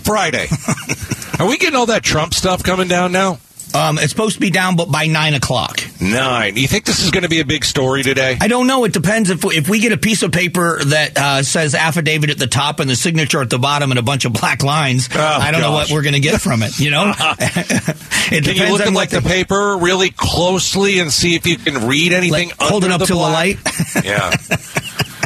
Friday. 0.03 0.47
Are 1.39 1.47
we 1.47 1.57
getting 1.57 1.77
all 1.77 1.85
that 1.85 2.03
Trump 2.03 2.33
stuff 2.33 2.63
coming 2.63 2.89
down 2.89 3.13
now? 3.13 3.39
Um, 3.73 3.97
it's 3.97 4.09
supposed 4.09 4.35
to 4.35 4.41
be 4.41 4.49
down, 4.49 4.75
but 4.75 4.91
by 4.91 5.07
nine 5.07 5.35
o'clock. 5.35 5.79
Nine. 6.01 6.57
You 6.57 6.67
think 6.67 6.85
this 6.85 7.03
is 7.03 7.11
going 7.11 7.21
to 7.23 7.29
be 7.29 7.41
a 7.41 7.45
big 7.45 7.63
story 7.63 8.01
today? 8.01 8.35
I 8.41 8.47
don't 8.47 8.65
know. 8.65 8.83
It 8.85 8.91
depends. 8.91 9.29
If 9.29 9.45
if 9.45 9.69
we 9.69 9.79
get 9.79 9.91
a 9.91 9.97
piece 9.97 10.23
of 10.23 10.31
paper 10.31 10.83
that 10.85 11.15
uh, 11.15 11.43
says 11.43 11.75
affidavit 11.75 12.31
at 12.31 12.39
the 12.39 12.47
top 12.47 12.79
and 12.79 12.89
the 12.89 12.95
signature 12.95 13.39
at 13.39 13.51
the 13.51 13.59
bottom 13.59 13.91
and 13.91 13.99
a 13.99 14.01
bunch 14.01 14.25
of 14.25 14.33
black 14.33 14.63
lines, 14.63 15.09
oh, 15.13 15.19
I 15.19 15.51
don't 15.51 15.61
gosh. 15.61 15.69
know 15.69 15.71
what 15.73 15.91
we're 15.91 16.01
going 16.01 16.15
to 16.15 16.19
get 16.19 16.41
from 16.41 16.63
it. 16.63 16.79
You 16.79 16.89
know, 16.89 17.13
it 17.19 18.43
can 18.43 18.55
you 18.55 18.71
look 18.71 18.81
at 18.81 18.93
like 18.93 19.11
the, 19.11 19.19
the, 19.19 19.29
paper 19.29 19.77
really 19.77 20.09
closely 20.09 20.99
and 20.99 21.13
see 21.13 21.35
if 21.35 21.45
you 21.45 21.57
can 21.57 21.87
read 21.87 22.13
anything? 22.13 22.49
Like, 22.49 22.59
hold 22.59 22.83
it 22.83 22.91
up 22.91 23.01
to 23.01 23.13
black? 23.13 23.57
the 23.63 24.01
light. 24.01 24.03
yeah. 24.03 24.31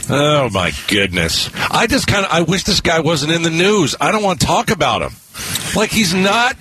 Oh 0.09 0.49
my 0.49 0.73
goodness! 0.89 1.49
I 1.71 1.87
just 1.87 2.05
kind 2.05 2.25
of 2.25 2.31
I 2.31 2.41
wish 2.41 2.65
this 2.65 2.81
guy 2.81 2.99
wasn't 2.99 3.31
in 3.31 3.43
the 3.43 3.49
news. 3.49 3.95
I 4.01 4.11
don't 4.11 4.23
want 4.23 4.41
to 4.41 4.45
talk 4.45 4.71
about 4.71 5.01
him. 5.03 5.11
Like 5.85 5.91
he's 5.91 6.13
not. 6.13 6.55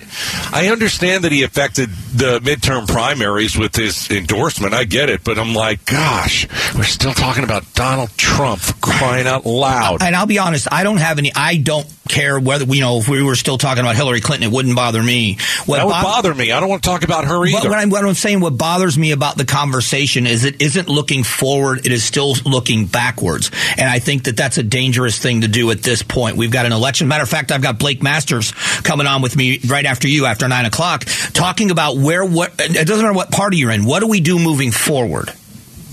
I 0.51 0.69
understand 0.71 1.23
that 1.23 1.31
he 1.31 1.43
affected 1.43 1.89
the 1.89 2.39
midterm 2.39 2.87
primaries 2.87 3.57
with 3.57 3.75
his 3.75 4.11
endorsement. 4.11 4.73
I 4.73 4.83
get 4.83 5.09
it, 5.09 5.23
but 5.23 5.39
I'm 5.39 5.53
like, 5.55 5.85
gosh, 5.85 6.47
we're 6.75 6.83
still 6.83 7.13
talking 7.13 7.43
about 7.45 7.73
Donald 7.73 8.09
Trump 8.17 8.61
crying 8.81 9.25
out 9.25 9.45
loud. 9.45 10.03
And 10.03 10.15
I'll 10.15 10.25
be 10.25 10.39
honest, 10.39 10.67
I 10.71 10.83
don't 10.83 10.97
have 10.97 11.17
any. 11.17 11.31
I 11.33 11.57
don't 11.57 11.87
care 12.07 12.39
whether 12.39 12.65
you 12.65 12.81
know 12.81 12.99
if 12.99 13.09
we 13.09 13.23
were 13.23 13.35
still 13.35 13.57
talking 13.57 13.81
about 13.81 13.95
Hillary 13.95 14.21
Clinton. 14.21 14.49
It 14.51 14.53
wouldn't 14.53 14.75
bother 14.75 15.01
me. 15.01 15.37
What 15.65 15.77
that 15.77 15.85
would 15.85 15.93
bo- 15.93 16.01
bother 16.03 16.35
me. 16.35 16.51
I 16.51 16.59
don't 16.59 16.69
want 16.69 16.83
to 16.83 16.89
talk 16.89 17.03
about 17.03 17.25
her 17.25 17.45
either. 17.45 17.69
What 17.69 17.79
I'm, 17.79 17.89
what 17.89 18.05
I'm 18.05 18.13
saying, 18.13 18.41
what 18.41 18.57
bothers 18.57 18.97
me 18.97 19.11
about 19.11 19.37
the 19.37 19.45
conversation 19.45 20.27
is 20.27 20.43
it 20.43 20.61
isn't 20.61 20.87
looking 20.87 21.23
forward. 21.23 21.85
It 21.85 21.91
is 21.91 22.03
still 22.03 22.35
looking 22.45 22.85
backwards, 22.85 23.49
and 23.77 23.89
I 23.89 23.99
think 23.99 24.25
that 24.25 24.37
that's 24.37 24.57
a 24.57 24.63
dangerous 24.63 25.17
thing 25.17 25.41
to 25.41 25.47
do 25.47 25.71
at 25.71 25.81
this 25.81 26.03
point. 26.03 26.37
We've 26.37 26.51
got 26.51 26.65
an 26.65 26.73
election. 26.73 27.07
Matter 27.07 27.23
of 27.23 27.29
fact, 27.29 27.51
I've 27.51 27.61
got 27.61 27.79
Blake 27.79 28.03
Masters 28.03 28.51
coming 28.83 29.04
on 29.07 29.21
with 29.21 29.35
me 29.35 29.59
right 29.67 29.85
after 29.85 30.07
you, 30.07 30.25
after 30.25 30.47
nine 30.47 30.65
o'clock, 30.65 31.05
talking 31.33 31.71
about 31.71 31.97
where 31.97 32.25
what. 32.25 32.53
It 32.59 32.87
doesn't 32.87 33.03
matter 33.03 33.13
what 33.13 33.31
party 33.31 33.57
you're 33.57 33.71
in. 33.71 33.85
What 33.85 33.99
do 33.99 34.07
we 34.07 34.19
do 34.19 34.39
moving 34.39 34.71
forward? 34.71 35.31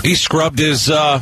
He 0.02 0.14
scrubbed 0.14 0.58
his. 0.58 0.90
Uh 0.90 1.20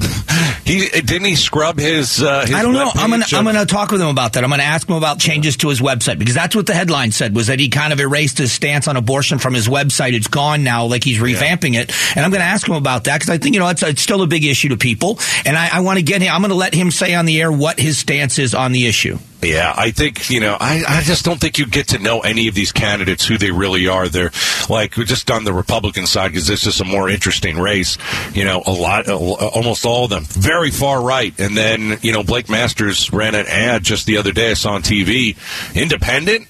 he 0.64 0.88
didn't 0.88 1.24
he 1.24 1.36
scrub 1.36 1.78
his. 1.78 2.22
Uh, 2.22 2.42
his 2.42 2.54
I 2.54 2.62
don't 2.62 2.72
know. 2.72 2.90
I'm 2.94 3.10
gonna 3.10 3.24
I'm 3.32 3.44
gonna 3.44 3.66
talk 3.66 3.90
with 3.90 4.00
him 4.00 4.08
about 4.08 4.34
that. 4.34 4.44
I'm 4.44 4.50
gonna 4.50 4.62
ask 4.62 4.88
him 4.88 4.96
about 4.96 5.18
changes 5.18 5.56
to 5.58 5.68
his 5.68 5.80
website 5.80 6.18
because 6.18 6.34
that's 6.34 6.54
what 6.54 6.66
the 6.66 6.74
headline 6.74 7.12
said 7.12 7.34
was 7.34 7.48
that 7.48 7.60
he 7.60 7.68
kind 7.68 7.92
of 7.92 8.00
erased 8.00 8.38
his 8.38 8.52
stance 8.52 8.88
on 8.88 8.96
abortion 8.96 9.38
from 9.38 9.54
his 9.54 9.68
website. 9.68 10.14
It's 10.14 10.28
gone 10.28 10.64
now, 10.64 10.86
like 10.86 11.04
he's 11.04 11.18
revamping 11.18 11.74
yeah. 11.74 11.82
it. 11.82 12.16
And 12.16 12.24
I'm 12.24 12.30
gonna 12.30 12.44
ask 12.44 12.66
him 12.66 12.74
about 12.74 13.04
that 13.04 13.20
because 13.20 13.30
I 13.30 13.38
think 13.38 13.54
you 13.54 13.60
know 13.60 13.68
it's, 13.68 13.82
it's 13.82 14.02
still 14.02 14.22
a 14.22 14.26
big 14.26 14.44
issue 14.44 14.70
to 14.70 14.76
people, 14.76 15.18
and 15.44 15.56
I, 15.56 15.68
I 15.72 15.80
want 15.80 15.98
to 15.98 16.02
get 16.02 16.22
him. 16.22 16.32
I'm 16.32 16.42
gonna 16.42 16.54
let 16.54 16.74
him 16.74 16.90
say 16.90 17.14
on 17.14 17.26
the 17.26 17.40
air 17.40 17.50
what 17.52 17.78
his 17.78 17.98
stance 17.98 18.38
is 18.38 18.54
on 18.54 18.72
the 18.72 18.86
issue. 18.86 19.18
Yeah, 19.42 19.74
I 19.76 19.90
think, 19.90 20.30
you 20.30 20.38
know, 20.38 20.56
I, 20.58 20.84
I 20.86 21.02
just 21.02 21.24
don't 21.24 21.40
think 21.40 21.58
you 21.58 21.66
get 21.66 21.88
to 21.88 21.98
know 21.98 22.20
any 22.20 22.46
of 22.46 22.54
these 22.54 22.70
candidates 22.70 23.26
who 23.26 23.38
they 23.38 23.50
really 23.50 23.88
are. 23.88 24.08
They're 24.08 24.30
like 24.70 24.92
just 24.92 25.30
on 25.32 25.42
the 25.42 25.52
Republican 25.52 26.06
side 26.06 26.28
because 26.28 26.46
this 26.46 26.64
is 26.64 26.80
a 26.80 26.84
more 26.84 27.08
interesting 27.08 27.58
race. 27.58 27.98
You 28.34 28.44
know, 28.44 28.62
a 28.64 28.72
lot, 28.72 29.08
almost 29.08 29.84
all 29.84 30.04
of 30.04 30.10
them 30.10 30.24
very 30.24 30.70
far 30.70 31.02
right. 31.02 31.38
And 31.40 31.56
then, 31.56 31.98
you 32.02 32.12
know, 32.12 32.22
Blake 32.22 32.48
Masters 32.48 33.12
ran 33.12 33.34
an 33.34 33.46
ad 33.48 33.82
just 33.82 34.06
the 34.06 34.18
other 34.18 34.30
day 34.30 34.52
I 34.52 34.54
saw 34.54 34.74
on 34.74 34.82
TV. 34.82 35.36
Independent? 35.74 36.46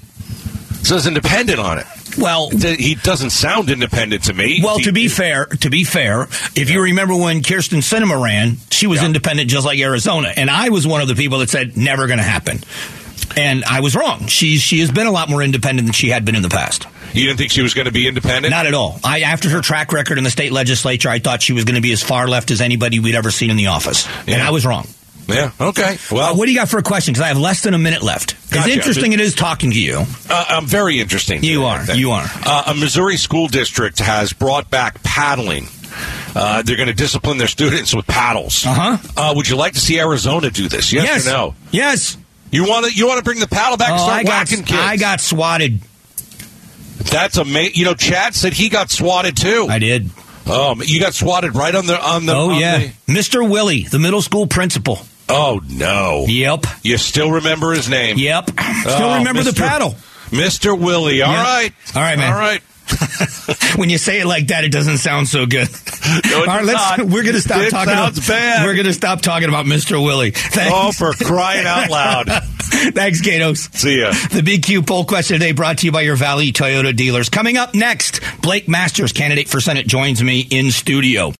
It 0.82 0.86
says 0.86 1.06
independent 1.06 1.60
on 1.60 1.78
it. 1.78 1.86
Well, 2.18 2.50
he 2.50 2.96
doesn't 2.96 3.30
sound 3.30 3.70
independent 3.70 4.24
to 4.24 4.34
me. 4.34 4.60
Well, 4.62 4.78
he, 4.78 4.84
to 4.84 4.92
be 4.92 5.06
fair, 5.06 5.46
to 5.46 5.70
be 5.70 5.84
fair, 5.84 6.22
if 6.56 6.70
you 6.70 6.82
remember 6.82 7.14
when 7.14 7.40
Kyrsten 7.40 7.78
Sinema 7.78 8.20
ran, 8.20 8.56
she 8.68 8.88
was 8.88 9.00
yeah. 9.00 9.06
independent 9.06 9.48
just 9.48 9.64
like 9.64 9.78
Arizona, 9.78 10.32
and 10.36 10.50
I 10.50 10.70
was 10.70 10.84
one 10.84 11.00
of 11.00 11.06
the 11.06 11.14
people 11.14 11.38
that 11.38 11.50
said 11.50 11.76
never 11.76 12.08
going 12.08 12.18
to 12.18 12.24
happen. 12.24 12.58
And 13.36 13.64
I 13.64 13.78
was 13.78 13.94
wrong. 13.94 14.26
She 14.26 14.56
she 14.56 14.80
has 14.80 14.90
been 14.90 15.06
a 15.06 15.12
lot 15.12 15.30
more 15.30 15.40
independent 15.40 15.86
than 15.86 15.92
she 15.92 16.08
had 16.08 16.24
been 16.24 16.34
in 16.34 16.42
the 16.42 16.48
past. 16.48 16.88
You 17.14 17.28
didn't 17.28 17.38
think 17.38 17.52
she 17.52 17.62
was 17.62 17.74
going 17.74 17.86
to 17.86 17.92
be 17.92 18.08
independent? 18.08 18.50
Not 18.50 18.66
at 18.66 18.74
all. 18.74 18.98
I 19.04 19.20
after 19.20 19.48
her 19.50 19.60
track 19.60 19.92
record 19.92 20.18
in 20.18 20.24
the 20.24 20.30
state 20.30 20.50
legislature, 20.50 21.10
I 21.10 21.20
thought 21.20 21.42
she 21.42 21.52
was 21.52 21.64
going 21.64 21.76
to 21.76 21.80
be 21.80 21.92
as 21.92 22.02
far 22.02 22.26
left 22.26 22.50
as 22.50 22.60
anybody 22.60 22.98
we'd 22.98 23.14
ever 23.14 23.30
seen 23.30 23.50
in 23.50 23.56
the 23.56 23.68
office, 23.68 24.04
yeah. 24.26 24.34
and 24.34 24.42
I 24.42 24.50
was 24.50 24.66
wrong. 24.66 24.88
Yeah. 25.28 25.50
Okay. 25.60 25.98
Well, 26.10 26.32
uh, 26.32 26.36
what 26.36 26.46
do 26.46 26.52
you 26.52 26.58
got 26.58 26.68
for 26.68 26.78
a 26.78 26.82
question? 26.82 27.12
Because 27.12 27.24
I 27.24 27.28
have 27.28 27.38
less 27.38 27.62
than 27.62 27.74
a 27.74 27.78
minute 27.78 28.02
left. 28.02 28.36
Gotcha. 28.50 28.70
As 28.70 28.76
interesting 28.76 29.12
it 29.12 29.20
is 29.20 29.34
talking 29.34 29.70
to 29.70 29.80
you. 29.80 30.04
Uh, 30.28 30.44
I'm 30.48 30.66
very 30.66 31.00
interesting. 31.00 31.42
You 31.42 31.64
are. 31.64 31.84
You 31.94 32.10
are. 32.10 32.26
Uh, 32.44 32.64
a 32.68 32.74
Missouri 32.74 33.16
school 33.16 33.48
district 33.48 33.98
has 34.00 34.32
brought 34.32 34.70
back 34.70 35.02
paddling. 35.02 35.68
Uh, 36.34 36.62
they're 36.62 36.76
going 36.76 36.88
to 36.88 36.94
discipline 36.94 37.38
their 37.38 37.48
students 37.48 37.94
with 37.94 38.06
paddles. 38.06 38.64
Uh-huh. 38.66 38.96
Uh, 39.16 39.32
would 39.36 39.48
you 39.48 39.56
like 39.56 39.74
to 39.74 39.80
see 39.80 40.00
Arizona 40.00 40.50
do 40.50 40.68
this? 40.68 40.92
Yes, 40.92 41.04
yes. 41.04 41.26
or 41.26 41.30
no? 41.30 41.54
Yes. 41.70 42.16
You 42.50 42.66
want 42.68 42.86
to 42.86 42.92
you 42.92 43.06
want 43.06 43.18
to 43.18 43.24
bring 43.24 43.40
the 43.40 43.48
paddle 43.48 43.78
back? 43.78 43.90
Oh, 43.90 43.94
and 43.94 44.02
start 44.02 44.20
I 44.20 44.22
got, 44.24 44.50
whacking 44.50 44.64
kids. 44.64 44.78
I 44.78 44.96
got 44.96 45.20
swatted. 45.20 45.80
That's 47.10 47.36
amazing. 47.38 47.72
You 47.74 47.86
know, 47.86 47.94
Chad 47.94 48.34
said 48.34 48.52
he 48.52 48.68
got 48.68 48.90
swatted 48.90 49.36
too. 49.36 49.66
I 49.68 49.78
did. 49.78 50.10
Oh, 50.46 50.80
you 50.82 51.00
got 51.00 51.14
swatted 51.14 51.54
right 51.54 51.74
on 51.74 51.86
the 51.86 51.98
on 51.98 52.26
the. 52.26 52.34
Oh 52.34 52.50
on 52.50 52.60
yeah, 52.60 52.78
the- 52.78 53.12
Mr. 53.12 53.48
Willie, 53.48 53.84
the 53.84 53.98
middle 53.98 54.22
school 54.22 54.46
principal. 54.46 54.98
Oh 55.28 55.60
no. 55.68 56.24
Yep, 56.28 56.66
You 56.82 56.98
still 56.98 57.30
remember 57.32 57.72
his 57.72 57.88
name? 57.88 58.18
yep. 58.18 58.50
Oh, 58.58 58.80
still 58.80 58.92
Oh, 59.10 59.18
remember 59.18 59.42
the 59.42 59.52
paddle. 59.52 59.94
Mr. 60.30 60.78
Willie. 60.78 61.22
All 61.22 61.32
Yeah. 61.32 61.42
right. 61.42 61.72
All 61.94 62.02
right, 62.02 62.18
man. 62.18 62.32
All 62.32 62.38
right. 62.38 62.62
when 63.76 63.88
you 63.90 63.96
say 63.98 64.20
it 64.20 64.26
like 64.26 64.48
that, 64.48 64.64
it 64.64 64.70
doesn't 64.72 64.98
sound 64.98 65.26
so 65.28 65.46
good. 65.46 65.68
No, 65.70 66.36
All 66.38 66.42
it 66.42 66.46
right, 66.46 66.58
does 66.58 66.66
let's. 66.66 66.98
not. 66.98 67.06
We're 67.08 67.22
going 67.22 67.34
to 67.34 67.40
stop 67.40 67.60
It 67.62 67.70
talking. 67.70 67.92
sounds 67.94 68.18
about, 68.18 68.28
bad. 68.28 68.64
We're 68.66 68.74
going 68.74 68.86
to 68.86 68.92
stop 68.92 69.20
talking 69.22 69.48
about 69.48 69.66
Mr. 69.66 70.02
Willie. 70.02 70.30
Thanks. 70.32 70.72
Oh, 70.74 70.92
for 70.92 71.12
crying 71.24 71.66
out 71.66 71.88
loud. 71.90 72.26
Thanks, 72.58 73.20
Gatos. 73.20 73.68
See 73.72 74.00
ya. 74.00 74.10
The 74.10 74.42
BQ 74.42 74.86
poll 74.86 75.04
question 75.04 75.38
today 75.38 75.52
brought 75.52 75.78
to 75.78 75.86
you 75.86 75.92
by 75.92 76.02
your 76.02 76.16
Valley 76.16 76.52
Toyota 76.52 76.94
dealers. 76.94 77.28
Coming 77.28 77.56
up 77.56 77.74
next, 77.74 78.20
Blake 78.42 78.68
Masters, 78.68 79.12
candidate 79.12 79.48
for 79.48 79.60
Senate, 79.60 79.86
joins 79.86 80.22
me 80.22 80.40
in 80.40 80.70
studio. 80.70 81.32